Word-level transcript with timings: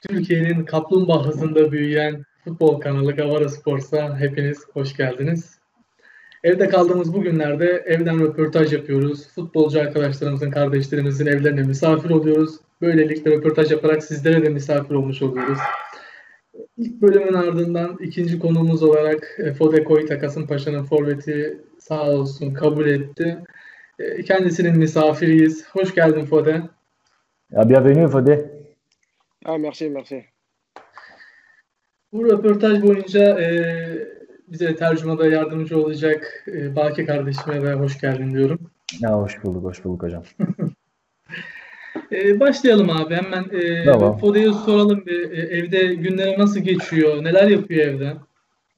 Türkiye'nin 0.00 0.64
kaplumbağa 0.64 1.26
hızında 1.26 1.72
büyüyen 1.72 2.22
futbol 2.44 2.80
kanalı 2.80 3.12
Gavara 3.12 3.48
Sports'a 3.48 4.20
hepiniz 4.20 4.64
hoş 4.72 4.96
geldiniz. 4.96 5.58
Evde 6.44 6.68
kaldığımız 6.68 7.14
bu 7.14 7.22
günlerde 7.22 7.66
evden 7.86 8.20
röportaj 8.20 8.72
yapıyoruz. 8.72 9.28
Futbolcu 9.34 9.80
arkadaşlarımızın, 9.80 10.50
kardeşlerimizin 10.50 11.26
evlerine 11.26 11.62
misafir 11.62 12.10
oluyoruz. 12.10 12.56
Böylelikle 12.80 13.30
röportaj 13.30 13.70
yaparak 13.70 14.04
sizlere 14.04 14.42
de 14.42 14.48
misafir 14.48 14.94
olmuş 14.94 15.22
oluyoruz. 15.22 15.58
İlk 16.76 17.02
bölümün 17.02 17.32
ardından 17.32 17.96
ikinci 18.00 18.38
konuğumuz 18.38 18.82
olarak 18.82 19.36
e, 19.38 19.52
Fode 19.52 19.84
Koyta 19.84 20.18
Kasımpaşa'nın 20.18 20.84
forveti 20.84 21.60
sağ 21.78 22.10
olsun 22.10 22.54
kabul 22.54 22.86
etti. 22.86 23.38
E, 23.98 24.22
kendisinin 24.22 24.78
misafiriyiz. 24.78 25.68
Hoş 25.68 25.94
geldin 25.94 26.24
Fode. 26.24 26.62
Ya 27.52 27.68
bienvenue 27.68 28.08
Fode. 28.08 28.58
Ah 29.44 29.58
merci 29.58 29.90
merci. 29.90 30.24
Bu 32.12 32.24
röportaj 32.24 32.82
boyunca 32.82 33.40
e, 33.40 33.48
bize 34.48 34.76
tercümada 34.76 35.26
yardımcı 35.26 35.82
olacak 35.82 36.44
e, 36.48 36.76
Baki 36.76 37.06
kardeşime 37.06 37.62
de 37.62 37.72
hoş 37.72 38.00
geldin 38.00 38.32
diyorum. 38.32 38.60
Ya 39.00 39.18
hoş 39.18 39.44
bulduk, 39.44 39.64
hoş 39.64 39.84
bulduk 39.84 40.02
hocam. 40.02 40.22
e, 42.12 42.40
başlayalım 42.40 42.90
abi 42.90 43.14
hemen. 43.14 43.44
E, 43.60 43.84
tamam. 43.84 44.18
Fode'ye 44.18 44.52
soralım 44.52 45.06
bir 45.06 45.30
e, 45.30 45.56
evde 45.56 45.94
günleri 45.94 46.38
nasıl 46.38 46.60
geçiyor, 46.60 47.24
neler 47.24 47.48
yapıyor 47.48 47.86
evde? 47.86 48.12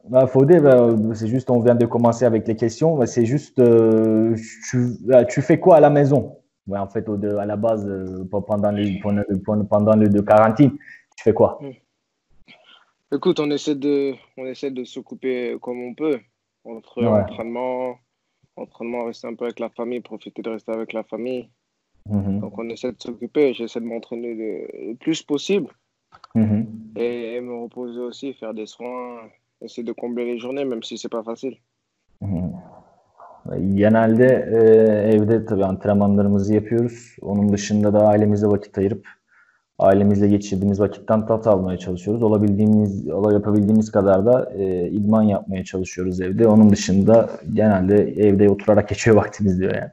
Bah, 0.05 0.27
bah, 0.35 1.15
c'est 1.15 1.29
juste, 1.29 1.51
on 1.51 1.61
vient 1.61 1.75
de 1.75 1.87
commencer 1.87 2.27
avec 2.27 2.49
les 2.49 2.57
questions. 2.57 2.97
Bah, 2.97 3.07
c'est 3.07 3.27
juste, 3.27 3.59
euh, 3.59 4.35
tu, 4.71 4.79
tu, 5.29 5.43
fais 5.43 5.61
quoi 5.61 5.77
à 5.77 5.81
la 5.81 5.91
maison 5.91 6.40
ouais, 6.67 6.79
En 6.79 6.89
fait, 6.89 7.09
au, 7.09 7.17
de, 7.17 7.37
à 7.37 7.47
la 7.47 7.57
base, 7.57 7.87
euh, 7.87 8.25
pendant 8.31 8.71
les, 8.71 8.99
pendant, 9.01 9.97
le 9.97 10.09
de 10.09 10.21
quarantine, 10.21 10.73
tu 11.17 11.25
fais 11.25 11.35
quoi? 11.35 11.59
Écoute, 13.13 13.41
on 13.41 13.51
essaie 13.51 13.75
de, 13.75 14.15
on 14.37 14.47
essaie 14.47 14.71
de 14.71 14.85
s'occuper 14.85 15.57
comme 15.61 15.81
on 15.83 15.95
peut. 15.95 16.21
Entre 16.65 17.03
Ouais. 17.03 17.09
entraînement, 17.09 17.97
entraînement, 18.57 19.07
rester 19.07 19.27
un 19.27 19.35
peu 19.35 19.47
avec 19.47 19.59
la 19.61 19.71
famille, 19.71 20.01
profiter 20.01 20.43
de 20.43 20.51
rester 20.51 20.73
avec 20.73 20.93
la 20.93 21.03
famille. 21.05 21.49
Mhm, 22.09 22.41
Donc 22.41 22.59
on 22.59 22.69
essaie 22.69 22.93
de 22.93 23.01
s'occuper. 23.01 23.55
J'essaie 23.55 23.81
de 23.81 23.87
m'entraîner 23.87 24.35
le, 24.35 24.95
plus 24.97 25.23
possible 25.23 25.73
mhm. 26.35 26.93
et, 26.97 27.35
et 27.35 27.41
me 27.41 27.55
reposer 27.55 28.01
aussi, 28.01 28.35
faire 28.35 28.55
des 28.55 28.67
soins, 28.67 29.29
essayer 29.63 29.85
de 29.85 29.93
combler 29.93 30.27
les 30.27 30.39
journées, 30.39 30.65
même 30.65 30.83
si 30.83 30.99
c'est 30.99 31.09
pas 31.09 31.23
facile. 31.23 31.57
Genelde 33.59 34.49
e, 34.53 34.59
evde 35.15 35.45
tabii 35.47 35.65
antrenmanlarımızı 35.65 36.55
yapıyoruz. 36.55 37.17
Onun 37.21 37.53
dışında 37.53 37.93
da 37.93 38.07
ailemize 38.07 38.47
vakit 38.47 38.79
ayırıp 38.79 39.07
ailemizle 39.79 40.29
geçirdiğimiz 40.29 40.81
vakitten 40.81 41.27
tat 41.27 41.47
almaya 41.47 41.79
çalışıyoruz. 41.79 42.23
Olabildiğimiz, 42.23 43.07
yapabildiğimiz 43.07 43.91
kadar 43.91 44.27
da 44.27 44.53
e, 44.59 44.89
idman 44.89 45.23
yapmaya 45.23 45.65
çalışıyoruz 45.65 46.21
evde. 46.21 46.47
Onun 46.47 46.71
dışında 46.71 47.31
genelde 47.53 47.97
evde 47.97 48.49
oturarak 48.49 48.89
geçiyor 48.89 49.17
vaktimiz 49.25 49.61
diyor 49.61 49.75
yani. 49.75 49.91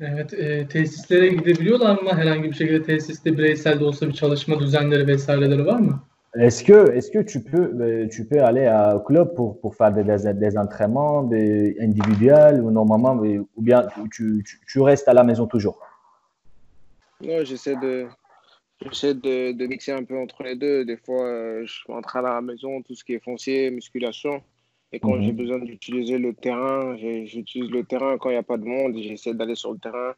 Evet, 0.00 0.34
e, 0.34 0.68
tesislere 0.68 1.28
gidebiliyorlar 1.28 2.02
mı? 2.02 2.10
Herhangi 2.12 2.44
bir 2.44 2.54
şekilde 2.54 2.82
tesiste 2.82 3.38
bireysel 3.38 3.80
de 3.80 3.84
olsa 3.84 4.08
bir 4.08 4.12
çalışma 4.12 4.60
düzenleri 4.60 5.06
vesaireleri 5.06 5.66
var 5.66 5.80
mı? 5.80 6.02
Est-ce 6.36 6.64
que, 6.64 6.90
est-ce 6.92 7.10
que 7.12 7.20
tu 7.20 7.40
peux, 7.42 7.70
euh, 7.80 8.08
tu 8.08 8.26
peux 8.26 8.42
aller 8.42 8.66
à 8.66 8.94
un 8.94 8.98
club 8.98 9.34
pour, 9.34 9.60
pour 9.60 9.76
faire 9.76 9.92
des, 9.92 10.02
des, 10.02 10.34
des 10.34 10.58
entraînements 10.58 11.22
des 11.22 11.76
individuels 11.80 12.60
ou 12.60 12.70
normalement, 12.72 13.14
mais- 13.14 13.38
ou 13.38 13.62
bien 13.62 13.86
tu, 14.12 14.42
tu, 14.44 14.60
tu 14.66 14.80
restes 14.80 15.06
à 15.06 15.14
la 15.14 15.22
maison 15.22 15.46
toujours? 15.46 15.78
Non, 17.20 17.44
j'essaie 17.44 17.76
de, 17.76 18.06
j'essaie 18.84 19.14
de, 19.14 19.52
de 19.52 19.66
mixer 19.66 19.92
un 19.92 20.02
peu 20.02 20.18
entre 20.18 20.42
les 20.42 20.56
deux. 20.56 20.84
Des 20.84 20.96
fois, 20.96 21.24
euh, 21.24 21.64
je 21.64 21.80
m'entraîne 21.88 22.26
à 22.26 22.34
la 22.34 22.40
maison, 22.40 22.82
tout 22.82 22.94
ce 22.96 23.04
qui 23.04 23.14
est 23.14 23.22
foncier, 23.22 23.70
musculation. 23.70 24.42
Et 24.92 24.98
quand 24.98 25.14
Mhm. 25.14 25.22
j'ai 25.22 25.32
besoin 25.32 25.58
d'utiliser 25.60 26.18
le 26.18 26.34
terrain, 26.34 26.96
j'utilise 26.96 27.70
le 27.70 27.84
terrain. 27.84 28.18
Quand 28.18 28.30
il 28.30 28.32
n'y 28.32 28.38
a 28.38 28.42
pas 28.42 28.56
de 28.58 28.64
monde, 28.64 28.96
j'essaie 28.98 29.34
d'aller 29.34 29.54
sur 29.54 29.72
le 29.72 29.78
terrain 29.78 30.14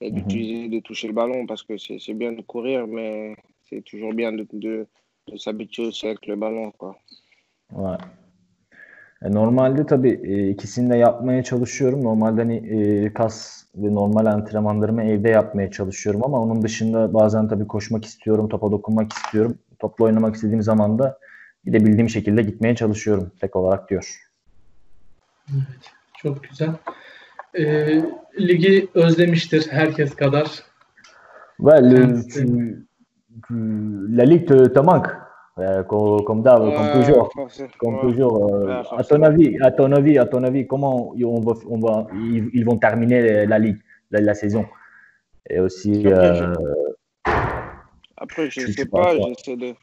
et 0.00 0.10
Mhm. 0.10 0.16
d'utiliser, 0.16 0.68
de 0.68 0.80
toucher 0.80 1.08
le 1.08 1.14
ballon 1.14 1.46
parce 1.46 1.62
que 1.62 1.76
c'est 1.76 1.98
c'est 1.98 2.14
bien 2.14 2.32
de 2.32 2.40
courir, 2.42 2.86
mais 2.86 3.36
c'est 3.68 3.82
toujours 3.82 4.14
bien 4.14 4.32
de, 4.32 4.46
de, 4.52 4.86
de 5.32 5.38
s'habituer 5.38 5.86
aussi 5.86 6.06
avec 6.06 6.26
le 6.26 6.36
ballon, 6.36 6.70
quoi. 6.70 6.96
Ouais. 7.72 7.98
E, 9.22 9.32
Normalde 9.32 9.86
tabii 9.86 10.20
e, 10.24 10.48
ikisini 10.50 10.90
de 10.90 10.96
yapmaya 10.96 11.42
çalışıyorum. 11.42 12.04
Normalde 12.04 12.40
hani 12.40 12.56
e, 12.56 13.12
kas 13.12 13.64
ve 13.74 13.94
normal 13.94 14.26
antrenmanlarımı 14.26 15.02
evde 15.02 15.28
yapmaya 15.28 15.70
çalışıyorum 15.70 16.24
ama 16.24 16.40
onun 16.40 16.62
dışında 16.62 17.14
bazen 17.14 17.48
tabii 17.48 17.66
koşmak 17.66 18.04
istiyorum, 18.04 18.48
topa 18.48 18.70
dokunmak 18.72 19.12
istiyorum. 19.12 19.58
Topla 19.78 20.04
oynamak 20.04 20.34
istediğim 20.34 20.62
zaman 20.62 20.98
da 20.98 21.18
gidebildiğim 21.64 22.08
şekilde 22.08 22.42
gitmeye 22.42 22.76
çalışıyorum 22.76 23.32
tek 23.40 23.56
olarak 23.56 23.90
diyor. 23.90 24.20
Evet, 25.52 25.92
çok 26.16 26.44
güzel. 26.44 26.70
E, 27.54 27.64
ligi 28.40 28.88
özlemiştir 28.94 29.66
herkes 29.70 30.14
kadar. 30.16 30.62
Ouais, 31.58 32.87
la 33.50 34.24
ligue 34.24 34.46
te, 34.46 34.68
te 34.68 34.78
manque, 34.80 35.08
euh, 35.58 35.82
comme, 35.84 36.24
comme 36.24 36.42
d'hab, 36.42 36.74
comme 36.74 36.90
toujours. 36.90 37.30
Comme 37.78 37.94
ouais. 37.94 38.00
toujours, 38.00 38.54
euh, 38.54 38.66
Ouais, 38.66 38.82
à 38.96 39.04
ton 39.04 39.22
avis, 39.22 39.58
à 39.62 39.70
ton 39.70 39.92
avis, 39.92 40.18
à 40.18 40.26
ton 40.26 40.42
avis, 40.44 40.66
comment 40.66 41.12
on 41.14 41.40
va, 41.40 41.52
on 41.68 41.78
va, 41.78 42.06
ils, 42.14 42.48
ils 42.52 42.64
vont 42.64 42.78
terminer 42.78 43.46
la 43.46 43.58
ligue, 43.58 43.78
la, 44.10 44.20
la 44.20 44.34
saison? 44.34 44.66
Et 45.50 45.60
aussi, 45.60 46.06
Après, 48.16 48.44
euh, 48.46 48.50
je 48.50 48.60
ne 48.62 48.66
sais 48.66 48.86
pas, 48.86 49.16
quoi 49.16 49.28
j'essaie 49.28 49.56
de, 49.56 49.74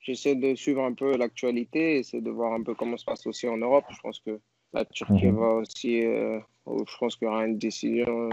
j'essaie 0.00 0.34
de 0.34 0.54
suivre 0.54 0.82
un 0.84 0.92
peu 0.94 1.16
l'actualité, 1.16 1.98
essayer 1.98 2.22
de 2.22 2.30
voir 2.30 2.52
un 2.52 2.62
peu 2.62 2.74
comment 2.74 2.96
se 2.96 3.04
passe 3.04 3.26
aussi 3.26 3.48
en 3.48 3.56
Europe. 3.56 3.84
Je 3.90 4.00
pense 4.00 4.20
que 4.20 4.38
la 4.72 4.84
Turquie 4.84 5.26
Mhm. 5.26 5.38
va 5.38 5.48
aussi, 5.54 6.04
euh, 6.06 6.38
je 6.66 6.96
pense 6.98 7.16
qu'il 7.16 7.26
y 7.28 7.30
aura 7.30 7.46
une 7.46 7.58
décision. 7.58 8.30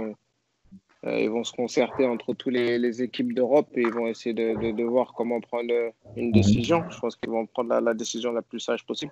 Euh, 1.05 1.19
ils 1.19 1.29
vont 1.29 1.43
se 1.43 1.51
concerter 1.53 2.05
entre 2.05 2.33
tous 2.33 2.49
les, 2.49 3.01
équipes 3.01 3.33
d'Europe 3.33 3.69
et 3.75 3.81
ils 3.81 3.93
vont 3.93 4.07
essayer 4.07 4.33
de, 4.33 4.59
de, 4.59 4.71
de 4.71 4.83
voir 4.83 5.13
comment 5.13 5.41
prendre 5.41 5.73
une 6.15 6.31
décision. 6.31 6.83
Je 6.89 6.99
pense 6.99 7.15
qu'ils 7.15 7.31
vont 7.31 7.45
prendre 7.47 7.69
la, 7.69 7.81
la 7.81 7.93
décision 7.93 8.31
la 8.31 8.41
plus 8.41 8.59
sage 8.59 8.85
possible. 8.85 9.11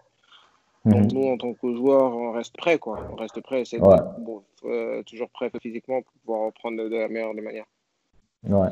Donc 0.86 1.12
mhm. 1.12 1.14
nous, 1.14 1.28
en 1.30 1.38
tant 1.38 1.54
que 1.54 1.76
joueurs, 1.76 2.16
on 2.16 2.32
reste 2.32 2.56
prêts, 2.56 2.78
quoi. 2.80 3.06
On 3.12 3.16
reste 3.16 3.42
prêts, 3.42 3.66
c'est 3.66 3.80
Ouais. 3.80 3.98
bon, 4.20 4.44
euh, 4.66 5.04
toujours 5.04 5.30
prêts 5.30 5.52
physiquement 5.62 6.02
pour 6.02 6.14
pouvoir 6.24 6.46
reprendre 6.46 6.84
de, 6.84 6.90
de 6.90 6.96
la 6.96 7.08
meilleure 7.10 7.34
des 7.34 7.42
manières. 7.42 7.68
Ouais. 8.48 8.70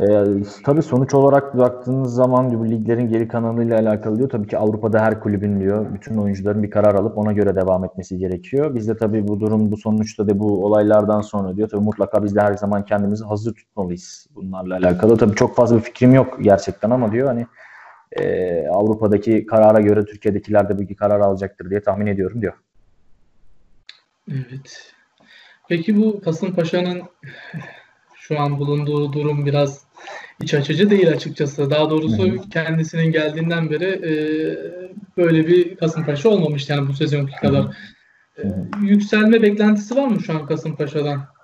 Ee, 0.00 0.24
tabii 0.64 0.82
sonuç 0.82 1.14
olarak 1.14 1.58
baktığınız 1.58 2.14
zaman 2.14 2.60
bu 2.60 2.70
liglerin 2.70 3.08
geri 3.08 3.28
kalanıyla 3.28 3.78
alakalı 3.78 4.18
diyor. 4.18 4.28
Tabii 4.28 4.48
ki 4.48 4.58
Avrupa'da 4.58 5.00
her 5.00 5.20
kulübün 5.20 5.60
diyor. 5.60 5.94
Bütün 5.94 6.16
oyuncuların 6.16 6.62
bir 6.62 6.70
karar 6.70 6.94
alıp 6.94 7.18
ona 7.18 7.32
göre 7.32 7.56
devam 7.56 7.84
etmesi 7.84 8.18
gerekiyor. 8.18 8.74
Biz 8.74 8.88
de 8.88 8.96
tabii 8.96 9.28
bu 9.28 9.40
durum 9.40 9.70
bu 9.72 9.76
sonuçta 9.76 10.28
da 10.28 10.38
bu 10.38 10.64
olaylardan 10.64 11.20
sonra 11.20 11.56
diyor. 11.56 11.68
Tabii 11.68 11.84
mutlaka 11.84 12.24
biz 12.24 12.36
de 12.36 12.40
her 12.40 12.54
zaman 12.54 12.84
kendimizi 12.84 13.24
hazır 13.24 13.54
tutmalıyız 13.54 14.26
bunlarla 14.34 14.76
alakalı. 14.76 15.16
Tabii 15.16 15.34
çok 15.34 15.56
fazla 15.56 15.76
bir 15.76 15.82
fikrim 15.82 16.14
yok 16.14 16.38
gerçekten 16.40 16.90
ama 16.90 17.12
diyor 17.12 17.26
hani 17.26 17.46
e, 18.12 18.68
Avrupa'daki 18.68 19.46
karara 19.46 19.80
göre 19.80 20.04
Türkiye'dekiler 20.04 20.68
de 20.68 20.78
bir 20.78 20.96
karar 20.96 21.20
alacaktır 21.20 21.70
diye 21.70 21.82
tahmin 21.82 22.06
ediyorum 22.06 22.42
diyor. 22.42 22.54
Evet. 24.30 24.92
Peki 25.68 25.96
bu 25.96 26.20
Kasımpaşa'nın 26.20 27.02
şu 28.28 28.40
an 28.40 28.58
bulunduğu 28.58 29.12
durum 29.12 29.46
biraz 29.46 29.84
iç 30.42 30.54
açıcı 30.54 30.90
değil 30.90 31.08
açıkçası. 31.08 31.70
Daha 31.70 31.90
doğrusu 31.90 32.22
hı. 32.28 32.48
kendisinin 32.50 33.12
geldiğinden 33.12 33.70
beri 33.70 33.84
e, 33.84 34.12
böyle 35.16 35.46
bir 35.46 35.76
Kasımpaşa 35.76 36.28
olmamıştı 36.28 36.72
yani 36.72 36.88
bu 36.88 36.92
sezonki 36.92 37.36
kadar. 37.36 37.76
E, 38.38 38.42
hı. 38.42 38.66
yükselme 38.82 39.42
beklentisi 39.42 39.96
var 39.96 40.06
mı 40.06 40.20
şu 40.20 40.32
an 40.32 40.46
Kasımpaşa'dan? 40.46 41.36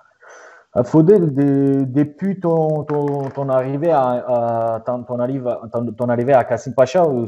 Euh, 0.75 0.83
Faudel, 0.83 1.35
de- 1.35 1.95
depuis 1.95 2.39
ton, 2.39 2.83
ton, 2.85 3.29
ton 3.35 3.49
arrivée 3.49 3.91
à, 3.91 4.25
à- 4.35 4.83
ton, 4.85 5.03
ton 5.03 5.19
arrive- 5.19 5.69
ton, 5.71 5.93
ton 5.93 6.09
arrivée 6.09 6.33
à 6.33 6.43
Kassim 6.43 6.73
Pacha, 6.73 7.03
euh, 7.03 7.27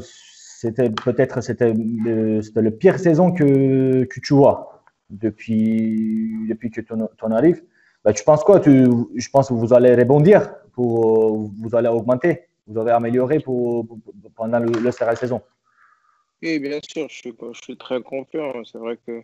c'était 0.60 0.90
peut-être 0.90 1.40
c'était 1.40 1.72
le, 2.04 2.42
c'était 2.42 2.62
le 2.62 2.72
pire 2.72 2.98
saison 2.98 3.32
que, 3.32 4.04
que 4.04 4.20
tu 4.20 4.34
vois 4.34 4.82
depuis, 5.10 6.48
depuis 6.50 6.70
que 6.72 6.80
tu 6.80 6.92
en 7.22 7.30
arrives. 7.30 7.62
Bah, 8.06 8.12
tu 8.12 8.22
penses 8.22 8.44
quoi? 8.44 8.60
Tu, 8.60 8.70
je 9.16 9.28
pense 9.30 9.48
que 9.48 9.54
vous 9.54 9.74
allez 9.74 9.92
rebondir, 9.92 10.54
pour, 10.74 10.90
euh, 11.04 11.50
vous 11.60 11.74
allez 11.74 11.88
augmenter, 11.88 12.42
vous 12.68 12.78
allez 12.78 12.92
améliorer 12.92 13.40
pour, 13.40 13.84
pour- 13.84 13.98
pour- 14.00 14.14
pendant 14.36 14.60
le, 14.60 14.70
le 14.78 14.92
saison. 14.92 15.40
Oui, 16.40 16.60
bien 16.60 16.78
sûr, 16.88 17.08
je 17.08 17.16
suis, 17.16 17.34
je 17.52 17.60
suis 17.64 17.76
très 17.76 18.00
confiant. 18.00 18.52
C'est 18.64 18.78
vrai 18.78 18.96
que 19.04 19.22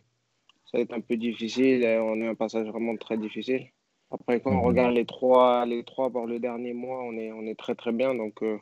ça 0.65 0.79
va 0.79 0.81
être 0.81 0.95
un 0.95 1.01
peu 1.01 1.17
difficile. 1.17 1.87
On 2.01 2.21
est 2.23 2.27
un 2.27 2.35
passage 2.35 2.67
vraiment 2.67 2.97
très 2.97 3.17
difficile. 3.17 3.69
Après, 4.11 4.41
quand 4.41 4.51
on 4.51 4.63
Mhm. 4.63 4.67
regarde 4.71 4.95
les 4.95 5.07
trois, 5.07 5.65
les 5.65 5.85
trois 5.85 6.11
par 6.11 6.27
le 6.27 6.41
dernier 6.41 6.73
mois, 6.73 7.05
on 7.05 7.13
est, 7.17 7.31
on 7.31 7.43
est 7.43 7.55
très 7.65 7.77
très 7.77 7.93
bien. 7.93 8.17
Donc, 8.17 8.43
euh, 8.43 8.59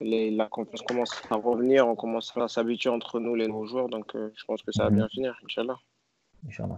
les- 0.00 0.30
la 0.30 0.46
confiance 0.46 0.80
commence 0.80 1.20
à 1.28 1.36
revenir. 1.36 1.86
On 1.86 1.96
commence 1.96 2.32
à 2.34 2.48
s'habituer 2.48 2.88
entre 2.88 3.20
nous, 3.20 3.34
les 3.34 3.46
nouveaux 3.48 3.66
joueurs. 3.66 3.90
Donc, 3.90 4.14
euh, 4.14 4.30
je 4.38 4.44
pense 4.46 4.62
que 4.62 4.72
ça 4.72 4.84
va 4.84 4.90
Mhm. 4.90 4.96
bien 4.96 5.08
finir, 5.08 5.34
Inch'Allah. 5.44 5.76
İnşallah. 6.46 6.76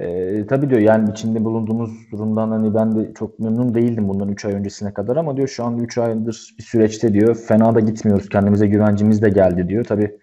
E, 0.00 0.46
tabii 0.46 0.70
diyor 0.70 0.80
yani 0.80 1.10
içinde 1.10 1.44
bulunduğumuz 1.44 2.10
durumdan 2.12 2.50
hani 2.50 2.74
ben 2.74 2.96
de 2.96 3.12
çok 3.14 3.38
memnun 3.38 3.74
değildim 3.74 4.08
bundan 4.08 4.28
3 4.28 4.44
ay 4.44 4.52
öncesine 4.52 4.94
kadar 4.94 5.16
ama 5.16 5.36
diyor 5.36 5.48
şu 5.48 5.64
an 5.64 5.78
3 5.78 5.98
aydır 5.98 6.54
bir 6.58 6.62
süreçte 6.64 7.12
diyor 7.12 7.34
fena 7.34 7.74
da 7.74 7.80
gitmiyoruz 7.80 8.28
kendimize 8.28 8.66
güvencimiz 8.66 9.22
de 9.22 9.30
geldi 9.30 9.68
diyor. 9.68 9.84
Tabii 9.84 10.18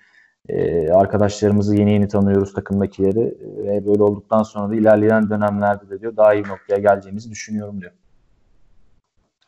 e, 0.50 0.90
arkadaşlarımızı 0.90 1.76
yeni 1.76 1.94
yeni 1.94 2.08
tanıyoruz 2.08 2.54
takımdakileri 2.54 3.38
ve 3.42 3.86
böyle 3.86 4.04
olduktan 4.04 4.44
sonra 4.44 4.70
da 4.70 4.76
ilerleyen 4.76 5.30
dönemlerde 5.30 5.90
de 5.90 6.02
diyor 6.02 6.18
daha 6.18 6.34
iyi 6.34 6.44
noktaya 6.44 6.78
geleceğimizi 6.78 7.32
düşünüyorum 7.32 7.82
diyor. 7.82 7.92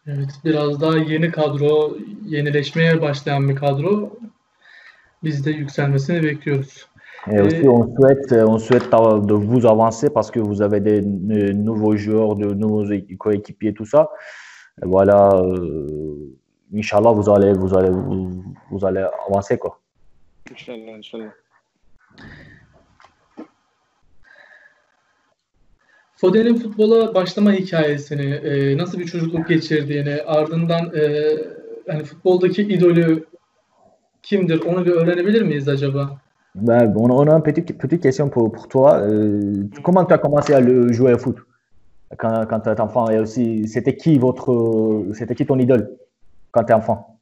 Evet 0.08 0.30
biraz 0.46 0.82
daha 0.82 0.98
yeni 0.98 1.32
kadro, 1.32 1.98
yenileşmeye 2.26 3.02
başlayan 3.02 3.50
bir 3.50 3.56
kadro. 3.56 4.20
Biz 5.24 5.46
de 5.46 5.52
yükselmesini 5.52 6.24
bekliyoruz. 6.24 6.87
Et 7.32 7.42
aussi, 7.42 7.68
on 7.68 7.94
souhaite, 7.96 8.32
on 8.32 8.58
souhaite 8.58 8.90
de 8.90 9.34
vous 9.34 9.66
avancer 9.66 10.10
parce 10.10 10.32
que 10.32 10.40
vous 10.40 10.62
avez 10.62 10.80
des 10.80 11.02
nouveaux 11.02 11.98
joueurs, 11.98 12.36
de 12.36 12.54
nouveaux 12.54 12.86
coéquipiers, 13.18 13.74
tout 13.74 13.86
ça. 13.86 14.10
Et 14.82 14.86
voilà, 14.86 15.30
euh, 15.34 16.38
Inch'Allah, 16.74 17.12
vous 17.12 17.30
allez, 17.30 17.54
vous 17.54 17.76
allez, 17.76 17.90
vous, 17.90 18.44
vous 18.72 18.86
allez 18.86 19.06
avancer 19.28 19.58
quoi. 19.58 19.80
İnşallah, 20.52 20.98
inşallah. 20.98 21.32
Foden'in 26.16 26.56
futbola 26.56 27.16
başlama 27.16 27.52
hikayesini, 27.52 28.34
e, 28.34 28.78
nasıl 28.78 29.00
bir 29.00 29.06
çocukluk 29.06 29.48
geçirdiğini, 29.48 30.22
ardından 30.22 30.96
e, 30.96 31.32
hani 31.88 32.04
futboldaki 32.04 32.62
idolü 32.62 33.26
kimdir 34.24 34.62
onu 34.62 34.86
bir 34.86 34.92
öğrenebilir 34.92 35.42
miyiz 35.42 35.68
acaba? 35.68 36.27
Ben, 36.56 36.94
on, 36.98 37.10
on 37.10 37.28
a 37.28 37.36
une 37.36 37.44
petite, 37.44 37.78
petite 37.78 38.02
question 38.02 38.30
pour, 38.30 38.52
pour 38.52 38.68
toi. 38.68 39.00
Euh, 39.00 39.66
comment 39.84 40.06
tu 40.06 40.14
as 40.14 40.18
commencé 40.18 40.54
à 40.54 40.60
le 40.60 40.92
jouer 40.92 41.14
au 41.14 41.18
foot? 41.18 41.38
Quand, 42.18 42.46
quand 42.48 42.62
tu 42.62 42.72
étais 42.72 42.82
enfant 42.82 43.10
Et 43.10 43.20
aussi, 43.20 43.68
c'était 43.68 43.96
qui 43.96 44.18
votre, 44.18 45.06
c'était 45.14 45.36
qui 45.36 45.46
ton 45.46 45.60
idole 45.60 45.98
quand 46.52 46.64
tu 46.64 46.72
es 46.72 46.76
enfant? 46.76 47.20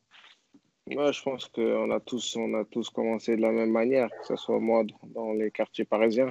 Ouais, 0.87 1.11
je 1.11 1.23
pense 1.23 1.47
qu'on 1.47 1.89
a 1.89 1.99
tous, 1.99 2.35
on 2.37 2.53
a 2.53 2.63
tous 2.65 2.89
commencé 2.91 3.35
de 3.35 3.41
la 3.41 3.51
même 3.51 3.71
manière, 3.71 4.09
que 4.09 4.27
ce 4.27 4.35
soit 4.35 4.59
moi 4.59 4.83
dans 5.15 5.33
les 5.33 5.49
quartiers 5.49 5.85
parisiens. 5.85 6.27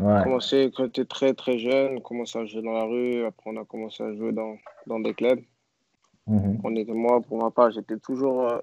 Ouais. 0.00 0.06
On 0.06 0.14
a 0.14 0.24
commencé 0.24 0.72
quand 0.74 0.90
tu 0.90 1.04
très 1.04 1.34
très 1.34 1.58
jeune, 1.58 1.96
on 1.98 2.00
commencé 2.00 2.38
à 2.38 2.46
jouer 2.46 2.62
dans 2.62 2.72
la 2.72 2.84
rue, 2.84 3.26
après 3.26 3.50
on 3.50 3.60
a 3.60 3.64
commencé 3.64 4.02
à 4.02 4.14
jouer 4.14 4.32
dans, 4.32 4.56
dans 4.86 5.00
des 5.00 5.12
clubs. 5.12 5.40
Mhm. 6.26 6.60
On 6.64 6.76
était, 6.76 6.92
moi, 6.92 7.20
pour 7.20 7.42
ma 7.42 7.50
part, 7.50 7.70
j'étais 7.70 7.98
toujours, 7.98 8.48
euh, 8.48 8.58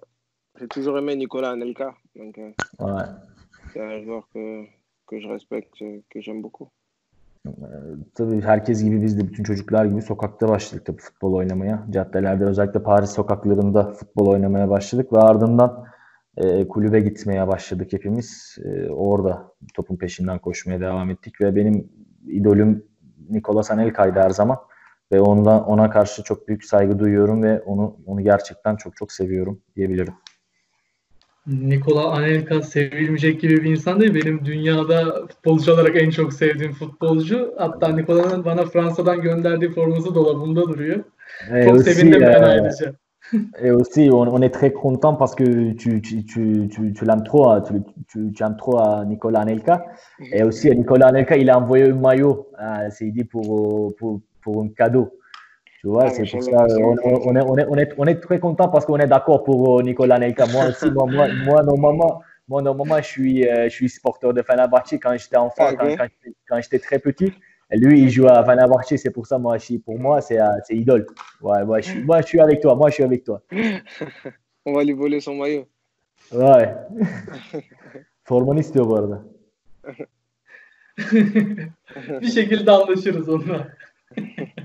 j'ai 0.59 0.67
toujours 0.67 0.97
aimé 0.97 1.15
Nicolas 1.15 1.51
Anelka. 1.51 1.93
Donc, 2.15 2.37
euh, 2.37 2.51
Ouais. 2.79 3.03
C'est 3.75 3.83
un 3.83 4.03
joueur 4.03 4.27
que, 4.33 4.63
que 5.07 5.19
je 5.19 5.27
respecte, 5.27 5.83
que 6.09 6.21
j'aime 6.21 6.41
beaucoup. 6.41 6.69
Tabii 8.15 8.41
herkes 8.41 8.83
gibi 8.83 9.01
biz 9.01 9.19
de 9.19 9.27
bütün 9.27 9.43
çocuklar 9.43 9.85
gibi 9.85 10.01
sokakta 10.01 10.49
başladık 10.49 10.85
tabii 10.85 11.01
futbol 11.01 11.33
oynamaya. 11.33 11.85
Caddelerde 11.89 12.45
özellikle 12.45 12.83
Paris 12.83 13.09
sokaklarında 13.09 13.91
futbol 13.91 14.27
oynamaya 14.27 14.69
başladık 14.69 15.13
ve 15.13 15.17
ardından 15.17 15.85
e, 16.37 16.67
kulübe 16.67 16.99
gitmeye 16.99 17.47
başladık 17.47 17.93
hepimiz. 17.93 18.57
E, 18.65 18.89
orada 18.89 19.51
topun 19.73 19.95
peşinden 19.95 20.39
koşmaya 20.39 20.79
devam 20.79 21.09
ettik 21.09 21.41
ve 21.41 21.55
benim 21.55 21.89
idolüm 22.27 22.85
Nicolas 23.29 23.71
Anelka'ydı 23.71 24.19
her 24.19 24.29
zaman 24.29 24.57
ve 25.11 25.21
ondan 25.21 25.63
ona 25.65 25.89
karşı 25.89 26.23
çok 26.23 26.47
büyük 26.47 26.63
saygı 26.63 26.99
duyuyorum 26.99 27.43
ve 27.43 27.61
onu 27.61 27.97
onu 28.05 28.21
gerçekten 28.21 28.75
çok 28.75 28.95
çok 28.95 29.11
seviyorum 29.11 29.61
diyebilirim. 29.75 30.13
Nikola 31.47 32.11
Anelka 32.11 32.61
sevilmeyecek 32.61 33.41
gibi 33.41 33.63
bir 33.63 33.71
insan 33.71 33.99
değil. 33.99 34.15
Benim 34.15 34.45
dünyada 34.45 35.27
futbolcu 35.27 35.73
olarak 35.73 35.95
en 35.95 36.09
çok 36.09 36.33
sevdiğim 36.33 36.73
futbolcu. 36.73 37.53
Hatta 37.57 37.87
Nikola'nın 37.87 38.45
bana 38.45 38.65
Fransa'dan 38.65 39.21
gönderdiği 39.21 39.71
forması 39.71 40.15
dolabımda 40.15 40.63
duruyor. 40.63 41.03
Et 41.53 41.67
Çok 41.67 41.73
aussi, 41.75 41.93
sevindim 41.93 42.21
ben 42.21 42.41
euh, 42.41 42.47
ayrıca. 42.47 42.93
Et 43.61 43.71
aussi, 43.71 44.11
on, 44.11 44.27
on 44.27 44.41
est 44.41 44.53
très 44.53 44.71
content 44.73 45.17
parce 45.17 45.35
que 45.35 45.73
tu, 45.73 46.01
tu, 46.01 46.25
tu, 46.25 46.69
tu, 46.69 46.93
tu 46.93 47.05
l'aimes 47.05 47.23
trop, 47.23 47.59
tu, 47.67 47.73
tu, 48.07 48.33
tu 48.33 48.43
aimes 48.43 48.57
trop 48.57 48.77
à 48.77 49.05
Nicolas 49.05 49.39
Anelka. 49.39 49.85
Et 50.31 50.43
aussi, 50.43 50.69
Nicolas 50.69 51.07
Anelka, 51.07 51.35
il 51.35 51.49
a 51.49 51.57
envoyé 51.57 51.89
un 51.89 51.95
maillot 51.95 52.47
à 52.57 52.89
Seydi 52.91 53.23
pour, 53.23 53.95
pour, 53.97 54.21
pour 54.41 54.63
un 54.63 54.67
cadeau. 54.67 55.09
Tu 55.85 55.89
vois, 55.91 56.05
Ah, 56.05 56.09
c'est 56.09 56.25
pour 56.31 56.41
ça, 56.41 56.65
c'est 56.67 56.83
on, 56.83 56.95
est, 56.95 57.01
on, 57.05 57.35
est, 57.35 57.65
on, 57.69 57.77
est, 57.77 57.89
on 57.99 58.05
est 58.07 58.15
très 58.19 58.39
content 58.39 58.69
parce 58.69 58.87
qu'on 58.87 58.97
est 58.97 59.05
d'accord 59.05 59.43
pour 59.43 59.77
euh, 59.79 59.83
Nicolas 59.83 60.15
Anelka. 60.15 60.47
Moi 60.47 60.69
aussi, 60.69 60.89
moi, 60.89 61.05
moi, 61.05 61.27
moi, 61.45 61.61
normalement, 61.61 62.23
moi, 62.47 62.63
normalement, 62.63 62.97
je 62.97 63.03
suis, 63.07 63.47
euh, 63.47 63.65
je 63.65 63.69
suis 63.69 63.87
supporter 63.89 64.33
de 64.33 64.41
Fenerbahçe 64.41 64.93
quand 64.99 65.15
j'étais 65.15 65.37
enfant, 65.37 65.65
Ah, 65.69 65.75
quand, 65.75 65.85
quand 65.95 66.07
j'étais- 66.09 66.35
quand 66.49 66.59
j'étais 66.59 66.79
très 66.79 66.97
petit. 66.97 67.31
Et 67.71 67.77
lui, 67.77 68.01
il 68.01 68.09
joue 68.09 68.25
à 68.27 68.43
Fenerbahçe, 68.43 68.95
c'est 68.97 69.11
pour 69.11 69.27
ça, 69.27 69.37
moi, 69.37 69.59
je 69.59 69.77
pour 69.77 69.99
moi, 69.99 70.21
c'est 70.21 70.41
euh, 70.41 70.47
c'est 70.63 70.75
idole. 70.75 71.05
Ouais, 71.39 71.61
ouais, 71.61 71.83
je 71.83 71.89
suis, 71.89 72.03
moi, 72.03 72.19
je 72.21 72.25
suis 72.29 72.39
avec 72.39 72.61
toi, 72.61 72.73
moi, 72.73 72.89
je 72.89 72.95
suis 72.95 73.03
avec 73.03 73.23
toi. 73.23 73.43
On 74.65 74.73
va 74.73 74.83
lui 74.83 74.93
voler 74.93 75.19
son 75.19 75.35
maillot. 75.35 75.67
Vay. 76.31 76.73
Formanı 78.23 78.59
istiyor 78.59 78.89
bu 78.89 78.95
arada. 78.95 79.23
bir 82.21 82.27
şekilde 82.31 82.71
anlaşırız 82.71 83.29
onunla. 83.29 83.67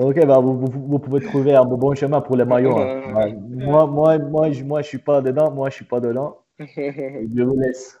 Ok, 0.00 0.26
bah, 0.26 0.38
vous, 0.38 0.54
vous, 0.60 0.70
vous 0.90 0.98
pouvez 0.98 1.20
trouver 1.20 1.54
un 1.54 1.64
bon 1.64 1.94
chemin 1.94 2.20
pour 2.20 2.36
les 2.36 2.44
maillots. 2.44 2.78
hein. 2.78 3.14
Ouais. 3.16 3.36
Moi, 3.50 3.86
moi, 3.86 4.18
moi, 4.18 4.50
je, 4.52 4.62
moi, 4.64 4.82
je 4.82 4.88
suis 4.88 4.98
pas 4.98 5.20
dedans. 5.20 5.50
Moi, 5.50 5.70
je 5.70 5.74
suis 5.74 5.84
pas 5.84 6.00
dedans. 6.00 6.36
Je 6.60 7.42
vous 7.42 7.58
laisse. 7.60 7.98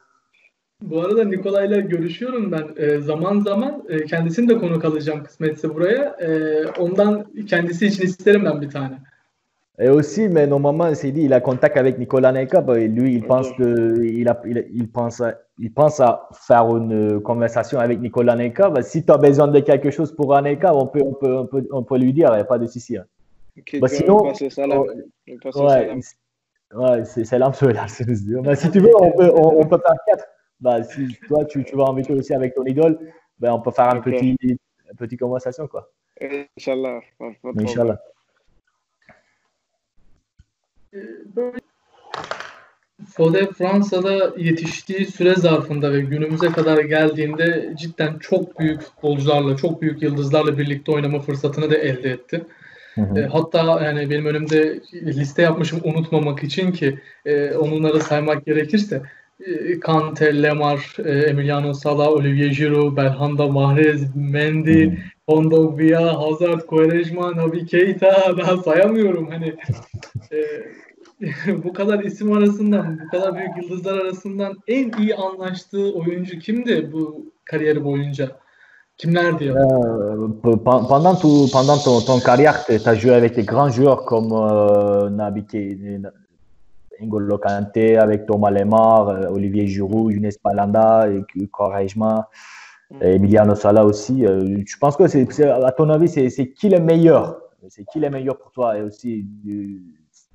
Bu 0.82 1.00
arada 1.00 1.24
Nikola'yla 1.24 1.80
görüşüyorum 1.80 2.52
ben. 2.52 2.64
Ee, 2.76 2.98
zaman 2.98 3.40
zaman 3.40 3.84
e, 3.88 4.04
kendisini 4.04 4.48
de 4.48 4.58
konuk 4.58 4.84
alacağım 4.84 5.22
kısmetse 5.24 5.74
buraya. 5.74 6.16
Ee, 6.20 6.66
ondan 6.78 7.24
kendisi 7.46 7.86
için 7.86 8.02
isterim 8.04 8.44
ben 8.44 8.60
bir 8.62 8.70
tane. 8.70 8.98
Et 9.80 9.88
aussi, 9.88 10.28
mais 10.28 10.46
normalement, 10.46 10.92
c'est 10.94 11.12
dit, 11.12 11.22
il 11.22 11.32
a 11.32 11.40
contact 11.40 11.76
avec 11.76 11.98
Nicolas 11.98 12.32
Nelka. 12.32 12.60
Bah, 12.60 12.76
lui, 12.78 13.14
il 13.14 13.24
pense 13.24 13.52
que 13.52 14.02
il, 14.02 14.28
a, 14.28 14.40
il, 14.44 14.66
il 14.72 14.88
pense 14.90 15.20
à, 15.20 15.38
il 15.58 15.72
pense 15.72 16.00
à 16.00 16.28
faire 16.32 16.66
une 16.76 17.16
euh, 17.16 17.20
conversation 17.20 17.78
avec 17.78 18.00
Nicolas 18.00 18.34
Nelka. 18.34 18.70
Bah, 18.70 18.82
si 18.82 19.04
tu 19.04 19.12
as 19.12 19.16
besoin 19.18 19.46
de 19.46 19.60
quelque 19.60 19.90
chose 19.92 20.10
pour 20.14 20.34
Anelka, 20.34 20.74
on 20.74 20.86
peut, 20.88 21.00
on 21.04 21.12
peut, 21.14 21.36
on 21.36 21.46
peut, 21.46 21.68
on 21.70 21.82
peut 21.84 21.96
lui 21.98 22.12
dire. 22.12 22.30
Il 22.32 22.36
n'y 22.36 22.40
a 22.40 22.44
pas 22.44 22.58
de 22.58 22.66
souci. 22.66 22.96
hein. 22.96 23.04
Ok, 23.56 23.78
Bah, 23.80 23.88
sinon, 23.88 24.34
ça 24.34 24.66
là. 24.66 24.82
oh, 25.54 25.68
Ouais, 26.74 27.04
c'est 27.04 27.24
söylersiniz 27.24 28.24
diyor. 28.24 28.42
Mais 28.42 28.56
si 28.56 28.70
tu 28.70 28.80
veux, 28.80 28.90
on 29.00 29.12
peut, 29.12 29.30
on, 29.34 29.64
peut 29.64 29.78
faire 29.78 29.96
quatre. 30.06 30.24
Bah, 30.60 30.82
si 30.82 31.16
toi, 31.28 31.44
tu, 31.44 31.64
tu 31.64 31.76
vas 31.76 31.86
inviter 31.88 32.12
aussi 32.14 32.34
avec 32.34 32.54
ton 32.54 32.64
idole, 32.64 32.98
ben, 33.38 33.52
on 33.52 33.60
peut 33.60 33.70
faire 33.70 33.94
un 33.94 34.00
petit, 34.00 34.36
une 34.42 34.58
petite 34.96 35.20
conversation, 35.20 35.66
quoi. 35.68 35.88
Inch'Allah. 36.20 37.00
Inch'Allah. 37.56 37.98
Böyle 41.36 41.58
Fode 43.06 43.46
Fransa'da 43.58 44.34
yetiştiği 44.36 45.06
süre 45.06 45.34
zarfında 45.34 45.92
ve 45.92 46.00
günümüze 46.00 46.48
kadar 46.48 46.78
geldiğinde 46.78 47.74
cidden 47.78 48.18
çok 48.18 48.60
büyük 48.60 48.80
futbolcularla, 48.80 49.56
çok 49.56 49.82
büyük 49.82 50.02
yıldızlarla 50.02 50.58
birlikte 50.58 50.92
oynama 50.92 51.20
fırsatını 51.20 51.70
da 51.70 51.76
elde 51.76 52.10
etti. 52.10 52.44
Hı 52.94 53.00
hı. 53.00 53.20
E, 53.20 53.26
hatta 53.26 53.80
yani 53.84 54.10
benim 54.10 54.26
önümde 54.26 54.80
liste 54.92 55.42
yapmışım 55.42 55.80
unutmamak 55.84 56.44
için 56.44 56.72
ki 56.72 56.98
e, 57.26 57.50
onları 57.54 58.00
saymak 58.00 58.46
gerekirse 58.46 59.02
e, 59.46 59.80
Kante, 59.80 60.42
Lemar, 60.42 60.96
e, 61.04 61.10
Emiliano 61.10 61.74
Sala, 61.74 62.10
Olivier 62.10 62.50
Giroud, 62.50 62.96
Belhanda, 62.96 63.46
Mahrez, 63.48 64.16
Mendy, 64.16 64.90
Kondogbia, 65.28 66.20
Hazard, 66.20 66.60
Quaresma, 66.60 67.36
Naby 67.36 67.64
Keita 67.66 68.36
daha 68.38 68.56
sayamıyorum 68.56 69.30
hani 69.30 69.54
e, 70.32 70.38
bu 71.64 71.72
kadar 71.72 72.04
isim 72.04 72.32
arasından, 72.32 73.00
bu 73.04 73.08
kadar 73.08 73.34
büyük 73.34 73.56
yıldızlar 73.62 73.98
arasından 73.98 74.54
en 74.68 74.90
iyi 74.98 75.14
anlaştığı 75.14 75.92
oyuncu 75.94 76.38
kimdi 76.38 76.92
bu 76.92 77.32
kariyeri 77.44 77.84
boyunca? 77.84 78.36
Kimlerdi 78.96 79.44
ya? 79.44 79.52
Euh, 79.54 80.28
pe- 80.42 80.62
pen- 80.64 80.88
pendant 80.88 81.14
tout, 81.20 81.48
pendant 81.52 81.78
ton, 81.84 82.00
ton 82.00 82.20
carrière, 82.20 82.64
tu 82.66 82.88
as 82.88 82.94
joué 82.96 83.14
avec 83.14 83.36
des 83.36 83.44
grands 83.44 83.70
joueurs 83.70 84.04
comme 84.04 84.32
euh, 84.32 85.08
Naby 85.10 85.46
Keita, 85.46 86.10
N'Golo 87.00 87.38
Kanté, 87.38 87.96
avec 87.96 88.26
Thomas 88.26 88.50
Lemar, 88.50 89.08
euh, 89.08 89.30
Olivier 89.30 89.68
Giroud, 89.68 90.12
Younes 90.12 90.32
Balanda, 90.44 91.08
et 91.12 91.46
Quaresma, 91.46 92.28
et 93.00 93.14
Emiliano 93.14 93.54
Sala 93.54 93.84
aussi. 93.84 94.26
Euh, 94.26 94.62
je 94.66 94.76
pense 94.78 94.96
que 94.96 95.06
c'est, 95.06 95.30
c'est- 95.32 95.48
à 95.48 95.70
ton 95.70 95.88
avis, 95.90 96.08
c'est, 96.08 96.28
c'est 96.30 96.48
qui 96.50 96.68
le 96.68 96.80
meilleur? 96.80 97.40
C'est 97.68 97.84
qui 97.92 98.00
le 98.00 98.10
meilleur 98.10 98.36
pour 98.36 98.50
toi? 98.50 98.76
Et 98.76 98.82
aussi, 98.82 99.24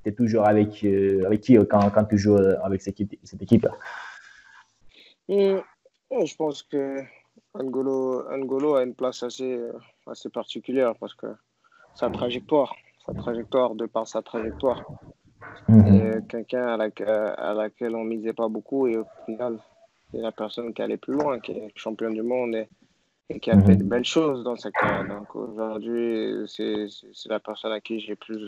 tu 0.04 0.10
es 0.10 0.12
toujours 0.12 0.46
avec, 0.46 0.84
euh, 0.84 1.24
avec 1.26 1.40
qui 1.40 1.56
euh, 1.58 1.64
quand, 1.64 1.90
quand 1.90 2.04
tu 2.04 2.16
joues 2.18 2.36
euh, 2.36 2.56
avec 2.62 2.80
cette 2.82 3.00
équipe, 3.00 3.18
cette 3.24 3.42
équipe 3.42 3.66
Hmm, 5.28 5.56
je 6.24 6.36
pense 6.36 6.62
que 6.62 6.98
N'Golo, 7.58 8.24
N'Golo 8.36 8.74
a 8.76 8.82
une 8.84 8.94
place 8.94 9.22
assez, 9.22 9.58
assez 10.06 10.28
particulière 10.28 10.94
parce 11.00 11.14
que 11.14 11.26
sa 11.94 12.10
trajectoire, 12.10 12.74
sa 13.06 13.14
trajectoire, 13.14 13.74
de 13.74 13.86
par 13.86 14.06
sa 14.06 14.20
trajectoire, 14.20 14.82
c'est 15.66 16.28
quelqu'un 16.28 16.66
à, 16.68 16.76
laquelle- 16.76 17.08
à 17.38 17.54
laquelle 17.54 17.96
on 17.96 18.04
misait 18.04 18.34
pas 18.34 18.48
beaucoup 18.48 18.86
et 18.86 18.98
au 18.98 19.06
final, 19.24 19.58
c'est 20.10 20.20
la 20.20 20.30
personne 20.32 20.74
qui 20.74 20.82
allait 20.82 20.98
plus 20.98 21.14
loin, 21.14 21.40
qui 21.40 21.52
est 21.52 21.72
champion 21.74 22.10
du 22.10 22.22
monde 22.22 22.54
et 22.54 22.68
et 23.30 23.40
qui 23.40 23.50
a 23.50 23.60
fait 23.60 23.76
de 23.76 23.84
belles 23.84 24.04
choses 24.04 24.44
dans 24.44 24.56
sa 24.56 24.70
carrière. 24.70 25.08
Donc 25.08 25.34
aujourd'hui, 25.34 26.46
c'est 26.46 27.28
la 27.28 27.40
personne 27.40 27.72
à 27.72 27.80
qui 27.80 28.00
j'ai 28.00 28.16
plus 28.16 28.40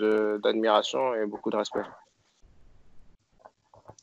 d'admiration 0.42 1.14
et 1.14 1.26
beaucoup 1.26 1.50
de 1.50 1.56
respect. 1.56 1.86